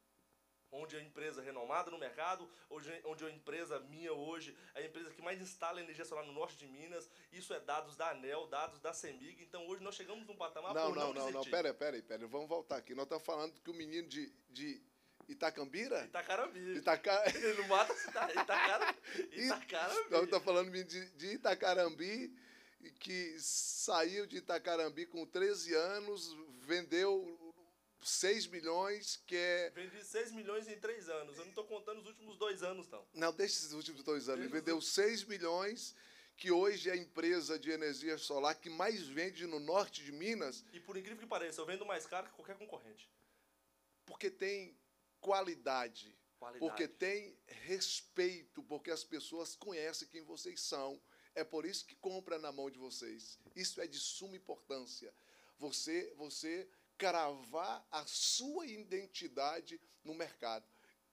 Onde 0.70 0.96
a 0.96 1.02
empresa 1.02 1.42
renomada 1.42 1.90
no 1.90 1.98
mercado, 1.98 2.48
onde, 2.70 2.88
onde 3.04 3.24
a 3.26 3.30
empresa 3.30 3.78
minha 3.80 4.12
hoje, 4.12 4.56
é 4.74 4.82
a 4.82 4.86
empresa 4.86 5.10
que 5.10 5.20
mais 5.20 5.38
instala 5.40 5.82
energia 5.82 6.04
solar 6.04 6.24
no 6.24 6.32
norte 6.32 6.56
de 6.56 6.66
Minas, 6.66 7.10
isso 7.30 7.52
é 7.52 7.60
dados 7.60 7.94
da 7.96 8.10
ANEL, 8.10 8.46
dados 8.46 8.80
da 8.80 8.94
CEMIG, 8.94 9.42
então 9.42 9.66
hoje 9.66 9.82
nós 9.82 9.96
chegamos 9.96 10.26
num 10.26 10.36
patamar 10.36 10.72
não, 10.72 10.86
por 10.86 10.96
não, 10.96 11.12
não, 11.12 11.24
não, 11.24 11.30
não, 11.32 11.44
pera, 11.44 11.74
pera 11.74 11.96
aí, 11.96 12.02
pera, 12.02 12.26
vamos 12.26 12.48
voltar 12.48 12.76
aqui. 12.76 12.94
Nós 12.94 13.04
estamos 13.04 13.24
falando 13.24 13.60
que 13.60 13.70
o 13.70 13.74
menino 13.74 14.08
de, 14.08 14.32
de 14.48 14.91
Itacambira? 15.32 16.04
Itacarambi. 16.04 16.76
Itaca... 16.76 17.22
Não 17.58 17.68
mata 17.68 17.94
cidade. 17.94 18.32
Itacara... 18.32 18.96
Itacarambi. 19.32 20.06
Então, 20.06 20.24
está 20.24 20.40
falando 20.40 20.70
de, 20.70 21.10
de 21.10 21.26
Itacarambi, 21.34 22.34
que 23.00 23.36
saiu 23.38 24.26
de 24.26 24.38
Itacarambi 24.38 25.06
com 25.06 25.26
13 25.26 25.74
anos, 25.74 26.36
vendeu 26.60 27.38
6 28.02 28.48
milhões, 28.48 29.22
que 29.26 29.36
é... 29.36 29.70
Vendi 29.70 30.04
6 30.04 30.32
milhões 30.32 30.68
em 30.68 30.78
3 30.78 31.08
anos. 31.08 31.36
Eu 31.36 31.44
não 31.44 31.50
estou 31.50 31.64
contando 31.64 32.00
os 32.00 32.06
últimos 32.06 32.36
dois 32.36 32.62
anos, 32.62 32.88
não. 32.88 33.06
Não, 33.14 33.32
deixa 33.32 33.54
esses 33.54 33.72
últimos 33.72 34.02
dois 34.02 34.28
anos. 34.28 34.44
Ele 34.44 34.52
vendeu 34.52 34.80
6 34.80 35.24
milhões, 35.24 35.94
que 36.36 36.50
hoje 36.50 36.90
é 36.90 36.92
a 36.92 36.96
empresa 36.96 37.58
de 37.58 37.70
energia 37.70 38.18
solar 38.18 38.54
que 38.54 38.68
mais 38.68 39.06
vende 39.06 39.46
no 39.46 39.60
norte 39.60 40.02
de 40.02 40.10
Minas. 40.10 40.64
E 40.72 40.80
por 40.80 40.96
incrível 40.96 41.20
que 41.20 41.26
pareça, 41.26 41.60
eu 41.60 41.66
vendo 41.66 41.86
mais 41.86 42.06
caro 42.06 42.26
que 42.26 42.34
qualquer 42.34 42.56
concorrente. 42.56 43.08
Porque 44.04 44.30
tem 44.30 44.76
qualidade, 45.22 46.14
qualidade, 46.38 46.60
porque 46.60 46.86
tem 46.86 47.38
respeito, 47.46 48.62
porque 48.64 48.90
as 48.90 49.04
pessoas 49.04 49.56
conhecem 49.56 50.08
quem 50.08 50.22
vocês 50.22 50.60
são. 50.60 51.00
É 51.34 51.42
por 51.42 51.64
isso 51.64 51.86
que 51.86 51.94
compra 51.94 52.38
na 52.38 52.52
mão 52.52 52.70
de 52.70 52.78
vocês. 52.78 53.38
Isso 53.56 53.80
é 53.80 53.86
de 53.86 53.98
suma 53.98 54.36
importância. 54.36 55.14
Você, 55.58 56.12
você 56.16 56.68
cravar 56.98 57.86
a 57.90 58.04
sua 58.06 58.66
identidade 58.66 59.80
no 60.04 60.14
mercado. 60.14 60.66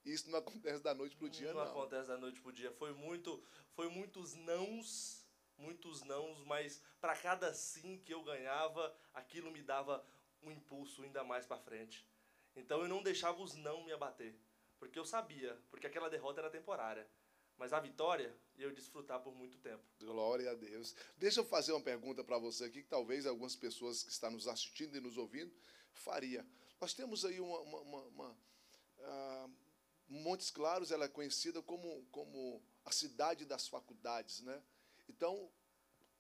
Isso 0.03 0.29
não 0.29 0.39
acontece 0.39 0.81
da 0.81 0.93
noite 0.93 1.15
para 1.15 1.27
o 1.27 1.29
dia, 1.29 1.53
não. 1.53 1.63
Não 1.63 1.71
acontece 1.71 2.07
da 2.07 2.17
noite 2.17 2.41
para 2.41 2.49
o 2.49 2.53
dia. 2.53 2.71
Foi 2.73 2.93
muito, 2.93 3.41
foi 3.73 3.89
muitos 3.89 4.33
nãos, 4.33 5.25
muitos 5.57 6.01
nãos, 6.03 6.43
mas 6.45 6.81
para 6.99 7.15
cada 7.15 7.53
sim 7.53 8.01
que 8.03 8.13
eu 8.13 8.23
ganhava, 8.23 8.95
aquilo 9.13 9.51
me 9.51 9.61
dava 9.61 10.03
um 10.41 10.51
impulso 10.51 11.03
ainda 11.03 11.23
mais 11.23 11.45
para 11.45 11.59
frente. 11.59 12.08
Então 12.59 12.81
eu 12.81 12.87
não 12.87 13.01
deixava 13.01 13.41
os 13.41 13.55
não 13.55 13.83
me 13.83 13.91
abater, 13.91 14.35
porque 14.77 14.99
eu 14.99 15.05
sabia, 15.05 15.57
porque 15.71 15.87
aquela 15.87 16.09
derrota 16.09 16.41
era 16.41 16.49
temporária. 16.49 17.09
Mas 17.57 17.73
a 17.73 17.79
vitória 17.79 18.33
eu 18.57 18.71
desfrutar 18.71 19.21
por 19.21 19.35
muito 19.35 19.57
tempo. 19.57 19.83
Glória 19.99 20.51
a 20.51 20.53
Deus. 20.53 20.95
Deixa 21.17 21.41
eu 21.41 21.45
fazer 21.45 21.73
uma 21.73 21.81
pergunta 21.81 22.23
para 22.23 22.37
você 22.37 22.65
aqui, 22.65 22.83
que 22.83 22.89
talvez 22.89 23.25
algumas 23.25 23.55
pessoas 23.55 24.03
que 24.03 24.11
estão 24.11 24.31
nos 24.31 24.47
assistindo 24.47 24.95
e 24.95 25.01
nos 25.01 25.17
ouvindo 25.17 25.53
faria. 25.91 26.45
Nós 26.79 26.93
temos 26.93 27.25
aí 27.25 27.39
uma, 27.41 27.59
uma, 27.59 27.79
uma, 27.79 28.01
uma 28.03 28.29
uh, 28.99 29.53
Montes 30.07 30.49
Claros, 30.49 30.91
ela 30.91 31.05
é 31.05 31.09
conhecida 31.09 31.61
como, 31.61 32.05
como 32.11 32.63
a 32.85 32.91
cidade 32.91 33.45
das 33.45 33.67
faculdades, 33.67 34.41
né? 34.41 34.61
Então, 35.07 35.51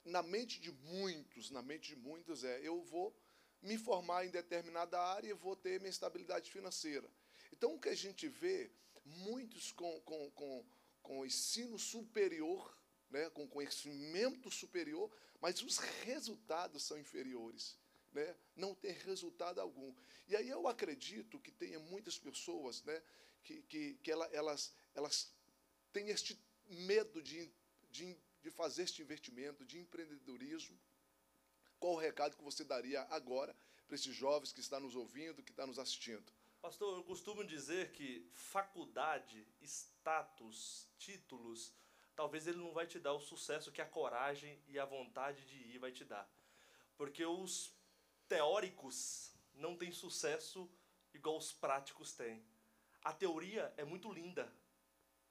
na 0.03 0.21
mente 0.21 0.59
de 0.59 0.71
muitos, 0.71 1.49
na 1.51 1.61
mente 1.61 1.89
de 1.89 1.95
muitos 1.95 2.43
é, 2.43 2.59
eu 2.61 2.81
vou 2.81 3.15
me 3.61 3.77
formar 3.77 4.25
em 4.25 4.29
determinada 4.29 4.99
área 4.99 5.29
e 5.29 5.33
vou 5.33 5.55
ter 5.55 5.79
minha 5.79 5.89
estabilidade 5.89 6.51
financeira. 6.51 7.09
Então, 7.51 7.75
o 7.75 7.79
que 7.79 7.89
a 7.89 7.95
gente 7.95 8.27
vê, 8.27 8.71
muitos 9.05 9.71
com, 9.71 9.99
com, 10.01 10.31
com, 10.31 10.65
com 11.01 11.25
ensino 11.25 11.77
superior, 11.77 12.77
né, 13.09 13.29
com 13.31 13.47
conhecimento 13.47 14.51
superior, 14.51 15.11
mas 15.41 15.61
os 15.61 15.77
resultados 15.77 16.83
são 16.83 16.97
inferiores. 16.97 17.77
Né? 18.11 18.35
Não 18.55 18.75
tem 18.75 18.91
resultado 18.91 19.59
algum. 19.59 19.93
E 20.27 20.35
aí 20.35 20.49
eu 20.49 20.67
acredito 20.67 21.39
que 21.39 21.51
tenha 21.51 21.79
muitas 21.79 22.17
pessoas 22.17 22.83
né, 22.83 23.01
que, 23.43 23.61
que, 23.63 23.93
que 23.95 24.11
elas, 24.11 24.73
elas 24.93 25.33
têm 25.91 26.09
este 26.09 26.39
medo 26.67 27.21
de, 27.21 27.51
de, 27.89 28.17
de 28.41 28.51
fazer 28.51 28.83
este 28.83 29.01
investimento, 29.01 29.65
de 29.65 29.79
empreendedorismo. 29.79 30.79
Qual 31.79 31.93
o 31.93 31.97
recado 31.97 32.35
que 32.35 32.43
você 32.43 32.63
daria 32.63 33.01
agora 33.09 33.55
para 33.87 33.95
esses 33.95 34.13
jovens 34.13 34.51
que 34.51 34.59
estão 34.59 34.79
nos 34.79 34.95
ouvindo, 34.95 35.41
que 35.41 35.51
estão 35.51 35.67
nos 35.67 35.79
assistindo? 35.79 36.31
Pastor, 36.61 36.97
eu 36.97 37.03
costumo 37.05 37.43
dizer 37.43 37.91
que 37.93 38.29
faculdade, 38.33 39.47
status, 39.61 40.87
títulos, 40.97 41.73
talvez 42.13 42.47
ele 42.47 42.57
não 42.57 42.73
vai 42.73 42.85
te 42.85 42.99
dar 42.99 43.13
o 43.13 43.19
sucesso 43.21 43.71
que 43.71 43.81
a 43.81 43.85
coragem 43.85 44.61
e 44.67 44.77
a 44.77 44.83
vontade 44.83 45.45
de 45.45 45.55
ir 45.55 45.77
vai 45.79 45.91
te 45.93 46.03
dar. 46.03 46.29
Porque 46.97 47.25
os 47.25 47.73
teóricos 48.27 49.31
não 49.53 49.77
têm 49.77 49.93
sucesso 49.93 50.69
igual 51.13 51.37
os 51.37 51.53
práticos 51.53 52.11
têm. 52.13 52.43
A 53.01 53.13
teoria 53.13 53.73
é 53.77 53.85
muito 53.85 54.11
linda, 54.11 54.53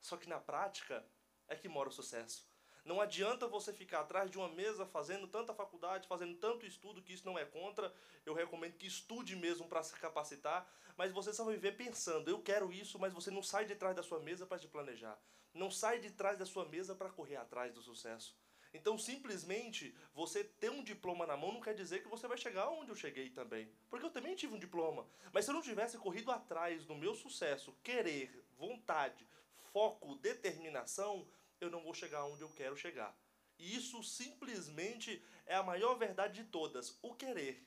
só 0.01 0.17
que 0.17 0.27
na 0.27 0.41
prática 0.41 1.07
é 1.47 1.55
que 1.55 1.69
mora 1.69 1.91
o 1.91 1.93
sucesso. 1.93 2.49
Não 2.89 3.03
adianta 3.03 3.47
você 3.47 3.71
ficar 3.71 4.01
atrás 4.01 4.31
de 4.31 4.39
uma 4.39 4.49
mesa 4.49 4.87
fazendo 4.87 5.29
tanta 5.29 5.53
faculdade, 5.53 6.09
fazendo 6.09 6.35
tanto 6.39 6.65
estudo, 6.65 7.03
que 7.03 7.13
isso 7.13 7.27
não 7.27 7.39
é 7.39 7.45
contra. 7.45 7.93
Eu 8.25 8.33
recomendo 8.33 8.79
que 8.79 8.87
estude 8.87 9.37
mesmo 9.37 9.69
para 9.69 9.83
se 9.83 9.93
capacitar, 9.97 10.67
mas 10.97 11.13
você 11.13 11.31
só 11.31 11.45
vai 11.45 11.53
viver 11.53 11.73
pensando, 11.73 12.31
eu 12.31 12.41
quero 12.41 12.73
isso, 12.73 12.99
mas 12.99 13.13
você 13.13 13.31
não 13.31 13.43
sai 13.43 13.67
de 13.67 13.75
trás 13.75 13.95
da 13.95 14.03
sua 14.03 14.21
mesa 14.21 14.47
para 14.47 14.59
te 14.59 14.67
planejar. 14.67 15.21
Não 15.53 15.71
sai 15.71 15.99
de 15.99 16.11
trás 16.13 16.39
da 16.39 16.47
sua 16.47 16.65
mesa 16.65 16.95
para 16.95 17.11
correr 17.11 17.37
atrás 17.37 17.75
do 17.75 17.83
sucesso. 17.83 18.35
Então, 18.73 18.97
simplesmente, 18.97 19.95
você 20.15 20.43
ter 20.43 20.71
um 20.71 20.83
diploma 20.83 21.27
na 21.27 21.37
mão 21.37 21.53
não 21.53 21.61
quer 21.61 21.75
dizer 21.75 22.03
que 22.03 22.09
você 22.09 22.27
vai 22.27 22.39
chegar 22.39 22.71
onde 22.71 22.91
eu 22.91 22.97
cheguei 22.97 23.29
também. 23.29 23.71
Porque 23.91 24.07
eu 24.07 24.11
também 24.11 24.35
tive 24.35 24.55
um 24.55 24.59
diploma. 24.59 25.07
Mas 25.31 25.45
se 25.45 25.51
eu 25.51 25.55
não 25.55 25.61
tivesse 25.61 25.99
corrido 25.99 26.31
atrás 26.31 26.87
do 26.87 26.95
meu 26.95 27.15
sucesso, 27.15 27.77
querer, 27.83 28.43
vontade, 28.57 29.29
foco, 29.73 30.15
determinação, 30.17 31.27
eu 31.61 31.71
não 31.71 31.83
vou 31.83 31.95
chegar 31.95 32.25
onde 32.25 32.43
eu 32.43 32.51
quero 32.51 32.77
chegar. 32.77 33.17
E 33.59 33.75
isso 33.75 34.03
simplesmente 34.03 35.23
é 35.47 35.55
a 35.55 35.63
maior 35.63 35.95
verdade 35.95 36.43
de 36.43 36.49
todas. 36.49 36.97
O 37.03 37.15
querer 37.15 37.67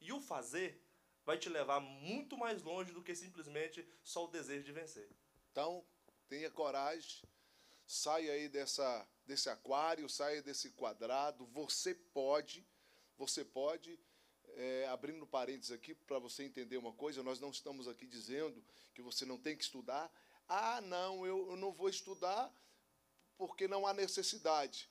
e 0.00 0.12
o 0.12 0.20
fazer 0.20 0.82
vai 1.24 1.36
te 1.36 1.48
levar 1.48 1.80
muito 1.80 2.38
mais 2.38 2.62
longe 2.62 2.92
do 2.92 3.02
que 3.02 3.14
simplesmente 3.14 3.86
só 4.02 4.24
o 4.24 4.28
desejo 4.28 4.64
de 4.64 4.72
vencer. 4.72 5.10
Então, 5.50 5.84
tenha 6.28 6.50
coragem, 6.50 7.22
saia 7.86 8.32
aí 8.32 8.48
dessa, 8.48 9.06
desse 9.26 9.50
aquário, 9.50 10.08
saia 10.08 10.42
desse 10.42 10.70
quadrado. 10.70 11.44
Você 11.48 11.94
pode, 11.94 12.66
você 13.18 13.44
pode, 13.44 14.00
é, 14.54 14.86
abrindo 14.88 15.26
parênteses 15.26 15.70
aqui 15.70 15.94
para 15.94 16.18
você 16.18 16.44
entender 16.44 16.78
uma 16.78 16.94
coisa, 16.94 17.22
nós 17.22 17.38
não 17.38 17.50
estamos 17.50 17.86
aqui 17.86 18.06
dizendo 18.06 18.64
que 18.94 19.02
você 19.02 19.26
não 19.26 19.36
tem 19.36 19.54
que 19.54 19.64
estudar. 19.64 20.10
Ah, 20.48 20.80
não, 20.80 21.26
eu, 21.26 21.50
eu 21.50 21.56
não 21.56 21.72
vou 21.72 21.90
estudar 21.90 22.50
porque 23.38 23.68
não 23.68 23.86
há 23.86 23.94
necessidade. 23.94 24.90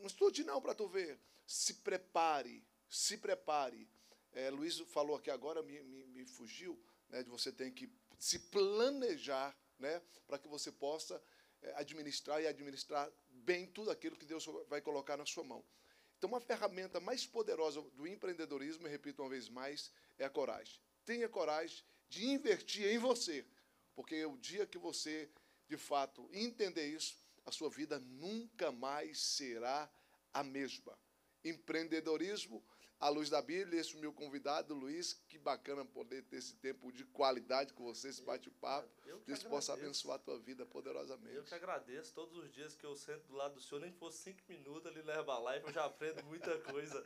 Não 0.00 0.06
estude 0.06 0.42
não 0.44 0.60
para 0.60 0.74
tu 0.74 0.88
ver. 0.88 1.18
Se 1.46 1.74
prepare, 1.74 2.62
se 2.88 3.16
prepare. 3.16 3.88
É, 4.32 4.50
Luiz 4.50 4.78
falou 4.80 5.16
aqui 5.16 5.30
agora, 5.30 5.62
me, 5.62 5.80
me, 5.82 6.04
me 6.06 6.26
fugiu, 6.26 6.78
né, 7.08 7.22
de 7.22 7.30
você 7.30 7.50
tem 7.50 7.72
que 7.72 7.90
se 8.18 8.38
planejar 8.38 9.56
né, 9.78 10.02
para 10.26 10.38
que 10.38 10.46
você 10.46 10.70
possa 10.70 11.20
é, 11.62 11.74
administrar 11.76 12.40
e 12.42 12.46
administrar 12.46 13.10
bem 13.28 13.66
tudo 13.66 13.90
aquilo 13.90 14.16
que 14.16 14.26
Deus 14.26 14.44
vai 14.68 14.80
colocar 14.80 15.16
na 15.16 15.26
sua 15.26 15.42
mão. 15.42 15.64
Então, 16.18 16.28
uma 16.28 16.40
ferramenta 16.40 17.00
mais 17.00 17.26
poderosa 17.26 17.80
do 17.80 18.06
empreendedorismo, 18.06 18.86
repito 18.86 19.22
uma 19.22 19.30
vez 19.30 19.48
mais, 19.48 19.90
é 20.18 20.24
a 20.24 20.30
coragem. 20.30 20.78
Tenha 21.04 21.28
coragem 21.28 21.82
de 22.08 22.26
investir 22.26 22.86
em 22.86 22.98
você, 22.98 23.44
porque 23.94 24.24
o 24.26 24.36
dia 24.36 24.66
que 24.66 24.76
você, 24.76 25.30
de 25.66 25.78
fato, 25.78 26.28
entender 26.32 26.86
isso, 26.86 27.16
a 27.50 27.52
sua 27.52 27.68
vida 27.68 27.98
nunca 27.98 28.70
mais 28.70 29.20
será 29.20 29.90
a 30.32 30.42
mesma. 30.42 30.96
Empreendedorismo 31.44 32.64
à 32.98 33.08
luz 33.08 33.28
da 33.28 33.42
Bíblia, 33.42 33.80
esse 33.80 33.94
é 33.94 33.98
o 33.98 34.00
meu 34.00 34.12
convidado, 34.12 34.72
Luiz. 34.72 35.14
Que 35.26 35.36
bacana 35.36 35.84
poder 35.84 36.22
ter 36.22 36.36
esse 36.36 36.54
tempo 36.54 36.92
de 36.92 37.04
qualidade 37.04 37.72
com 37.72 37.84
você, 37.84 38.08
esse 38.08 38.22
bate-papo. 38.22 38.88
Deus 39.26 39.42
possa 39.42 39.72
abençoar 39.72 40.16
a 40.16 40.18
tua 40.20 40.38
vida 40.38 40.64
poderosamente. 40.64 41.34
Eu 41.34 41.42
que 41.42 41.54
agradeço 41.54 42.14
todos 42.14 42.36
os 42.38 42.50
dias 42.52 42.76
que 42.76 42.86
eu 42.86 42.94
sento 42.94 43.26
do 43.26 43.34
lado 43.34 43.54
do 43.54 43.60
senhor, 43.60 43.80
nem 43.80 43.92
fosse 43.92 44.18
cinco 44.18 44.42
minutos 44.48 44.86
ali 44.86 45.02
leva 45.02 45.34
a 45.34 45.38
live, 45.38 45.66
eu 45.66 45.72
já 45.72 45.84
aprendo 45.86 46.22
muita 46.24 46.56
coisa. 46.70 47.04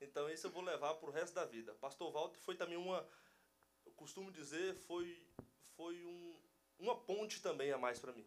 Então 0.00 0.28
isso 0.28 0.46
eu 0.46 0.50
vou 0.50 0.62
levar 0.62 0.94
para 0.94 1.08
o 1.08 1.12
resto 1.12 1.34
da 1.34 1.46
vida. 1.46 1.74
Pastor 1.76 2.12
Walter 2.12 2.38
foi 2.40 2.54
também 2.54 2.76
uma, 2.76 3.08
eu 3.86 3.92
costumo 3.92 4.30
dizer, 4.30 4.74
foi, 4.74 5.26
foi 5.74 6.04
um, 6.04 6.38
uma 6.78 6.94
ponte 6.94 7.40
também 7.40 7.72
a 7.72 7.78
mais 7.78 7.98
para 7.98 8.12
mim. 8.12 8.26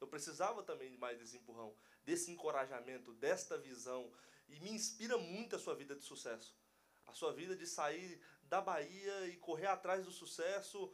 Eu 0.00 0.06
precisava 0.06 0.62
também 0.62 0.90
de 0.90 0.96
mais 0.96 1.18
desse 1.18 1.36
empurrão, 1.36 1.74
desse 2.04 2.30
encorajamento, 2.30 3.12
desta 3.14 3.58
visão. 3.58 4.10
E 4.48 4.58
me 4.60 4.70
inspira 4.70 5.18
muito 5.18 5.56
a 5.56 5.58
sua 5.58 5.74
vida 5.74 5.94
de 5.94 6.02
sucesso. 6.02 6.56
A 7.06 7.12
sua 7.12 7.32
vida 7.32 7.54
de 7.54 7.66
sair 7.66 8.20
da 8.44 8.60
Bahia 8.60 9.26
e 9.28 9.36
correr 9.36 9.66
atrás 9.66 10.04
do 10.04 10.10
sucesso. 10.10 10.92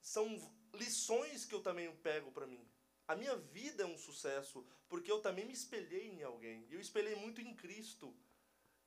São 0.00 0.26
lições 0.74 1.44
que 1.44 1.54
eu 1.54 1.62
também 1.62 1.94
pego 1.96 2.30
para 2.30 2.46
mim. 2.46 2.66
A 3.06 3.14
minha 3.14 3.36
vida 3.36 3.82
é 3.82 3.86
um 3.86 3.98
sucesso 3.98 4.66
porque 4.88 5.10
eu 5.10 5.20
também 5.20 5.44
me 5.44 5.52
espelhei 5.52 6.08
em 6.08 6.22
alguém. 6.22 6.66
E 6.68 6.74
eu 6.74 6.80
espelhei 6.80 7.14
muito 7.16 7.40
em 7.40 7.54
Cristo. 7.54 8.16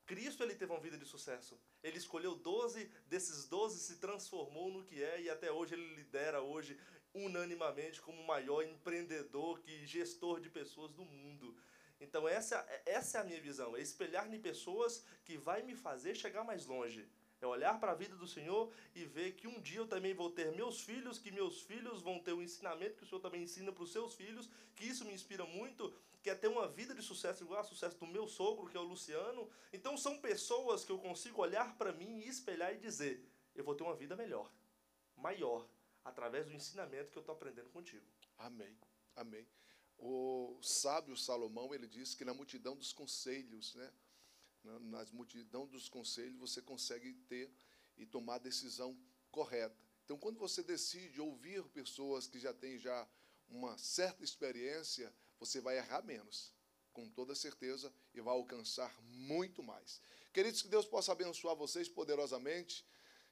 Cristo 0.05 0.41
ele 0.41 0.55
teve 0.55 0.71
uma 0.71 0.79
vida 0.79 0.97
de 0.97 1.05
sucesso. 1.05 1.59
Ele 1.83 1.97
escolheu 1.97 2.33
12, 2.35 2.85
desses 3.07 3.45
12 3.45 3.79
se 3.79 3.97
transformou 3.97 4.71
no 4.71 4.85
que 4.85 5.03
é 5.03 5.21
e 5.21 5.29
até 5.29 5.51
hoje 5.51 5.73
ele 5.73 5.95
lidera 5.95 6.41
hoje 6.41 6.79
unanimamente 7.13 8.01
como 8.01 8.21
o 8.21 8.27
maior 8.27 8.63
empreendedor 8.63 9.61
e 9.65 9.85
gestor 9.85 10.39
de 10.39 10.49
pessoas 10.49 10.91
do 10.93 11.05
mundo. 11.05 11.55
Então 11.99 12.27
essa, 12.27 12.65
essa 12.85 13.17
é 13.17 13.21
a 13.21 13.23
minha 13.23 13.41
visão, 13.41 13.75
é 13.75 13.81
espelhar 13.81 14.31
em 14.31 14.39
pessoas 14.39 15.03
que 15.25 15.37
vai 15.37 15.63
me 15.63 15.75
fazer 15.75 16.15
chegar 16.15 16.43
mais 16.43 16.65
longe. 16.65 17.07
É 17.39 17.45
olhar 17.45 17.79
para 17.79 17.91
a 17.91 17.95
vida 17.95 18.15
do 18.15 18.27
Senhor 18.27 18.71
e 18.95 19.05
ver 19.05 19.33
que 19.33 19.47
um 19.47 19.61
dia 19.61 19.79
eu 19.79 19.87
também 19.87 20.13
vou 20.13 20.31
ter 20.31 20.51
meus 20.53 20.81
filhos, 20.81 21.19
que 21.19 21.31
meus 21.31 21.61
filhos 21.61 22.01
vão 22.01 22.17
ter 22.19 22.33
o 22.33 22.41
ensinamento 22.41 22.97
que 22.97 23.03
o 23.03 23.07
Senhor 23.07 23.21
também 23.21 23.43
ensina 23.43 23.71
para 23.71 23.83
os 23.83 23.91
seus 23.91 24.15
filhos, 24.15 24.49
que 24.75 24.85
isso 24.85 25.05
me 25.05 25.13
inspira 25.13 25.45
muito, 25.45 25.93
que 26.23 26.31
é 26.31 26.35
ter 26.35 26.47
uma 26.47 26.67
vida 26.67 26.95
de 26.95 27.01
sucesso 27.03 27.43
igual 27.43 27.59
ao 27.59 27.65
sucesso 27.65 27.95
do 27.97 28.07
meu 28.07 28.27
sogro, 28.27 28.67
que 28.67 28.75
é 28.75 28.79
o 28.79 28.83
Luciano. 28.83 29.47
Então 29.71 29.95
são 29.95 30.19
pessoas 30.19 30.83
que 30.83 30.91
eu 30.91 30.97
consigo 30.97 31.41
olhar 31.41 31.77
para 31.77 31.93
mim 31.93 32.21
e 32.21 32.27
espelhar 32.27 32.73
e 32.73 32.79
dizer: 32.79 33.23
eu 33.55 33.63
vou 33.63 33.75
ter 33.75 33.83
uma 33.83 33.95
vida 33.95 34.15
melhor, 34.15 34.51
maior, 35.15 35.67
através 36.07 36.45
do 36.45 36.53
ensinamento 36.53 37.11
que 37.11 37.17
eu 37.17 37.21
estou 37.21 37.35
aprendendo 37.35 37.69
contigo. 37.69 38.05
Amém. 38.37 38.75
Amém. 39.15 39.45
O 39.97 40.59
sábio 40.61 41.17
Salomão, 41.17 41.73
ele 41.73 41.87
diz 41.87 42.15
que 42.15 42.23
na 42.23 42.33
multidão 42.33 42.75
dos 42.75 42.93
conselhos, 42.93 43.75
né? 43.75 43.91
Na, 44.63 44.79
na 44.79 45.05
multidão 45.11 45.67
dos 45.67 45.89
conselhos, 45.89 46.37
você 46.37 46.61
consegue 46.61 47.13
ter 47.27 47.51
e 47.97 48.05
tomar 48.05 48.35
a 48.35 48.39
decisão 48.39 48.97
correta. 49.31 49.75
Então, 50.05 50.17
quando 50.17 50.39
você 50.39 50.63
decide 50.63 51.19
ouvir 51.19 51.63
pessoas 51.69 52.27
que 52.27 52.39
já 52.39 52.53
têm 52.53 52.77
já 52.77 53.07
uma 53.49 53.77
certa 53.77 54.23
experiência, 54.23 55.13
você 55.39 55.59
vai 55.59 55.77
errar 55.77 56.01
menos, 56.03 56.53
com 56.93 57.09
toda 57.09 57.35
certeza, 57.35 57.93
e 58.13 58.21
vai 58.21 58.33
alcançar 58.33 58.93
muito 59.03 59.61
mais. 59.61 60.01
Queridos, 60.31 60.61
que 60.61 60.67
Deus 60.67 60.85
possa 60.85 61.11
abençoar 61.11 61.55
vocês 61.55 61.89
poderosamente. 61.89 62.85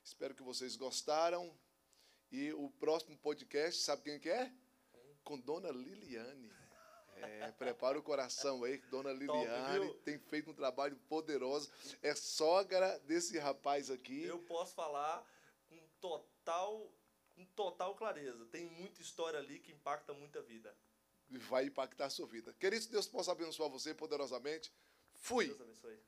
Espero 0.04 0.36
que 0.36 0.44
vocês 0.44 0.76
gostaram. 0.76 1.56
E 2.32 2.52
o 2.54 2.70
próximo 2.70 3.18
podcast, 3.18 3.82
sabe 3.82 4.04
quem 4.04 4.20
que 4.20 4.30
é? 4.30 4.52
Com 5.24 5.40
Dona 5.40 5.72
Liliane. 5.72 6.52
É, 7.18 7.52
prepara 7.52 7.98
o 7.98 8.04
coração 8.04 8.64
aí, 8.64 8.78
que 8.78 8.88
Dona 8.88 9.14
Liliane 9.14 9.88
Top, 9.88 10.00
tem 10.04 10.20
feito 10.20 10.52
um 10.52 10.54
trabalho 10.54 10.98
poderoso. 11.08 11.72
É 12.02 12.14
sogra 12.14 13.00
desse 13.00 13.38
rapaz 13.40 13.90
aqui. 13.90 14.24
Eu 14.24 14.40
posso 14.40 14.76
falar 14.76 15.26
com 15.70 15.80
total, 16.02 16.92
com 17.34 17.46
total 17.46 17.96
clareza. 17.96 18.46
Tem 18.48 18.66
muita 18.66 19.02
história 19.02 19.40
ali 19.40 19.60
que 19.60 19.72
impacta 19.72 20.14
muita 20.14 20.42
vida. 20.42 20.76
Vai 21.30 21.66
impactar 21.66 22.06
a 22.06 22.10
sua 22.10 22.28
vida. 22.28 22.54
Querido, 22.54 22.88
Deus 22.90 23.08
possa 23.08 23.32
abençoar 23.32 23.70
você 23.70 23.94
poderosamente. 23.94 24.72
Fui. 25.14 25.48
Deus 25.48 25.62
abençoe. 25.62 26.00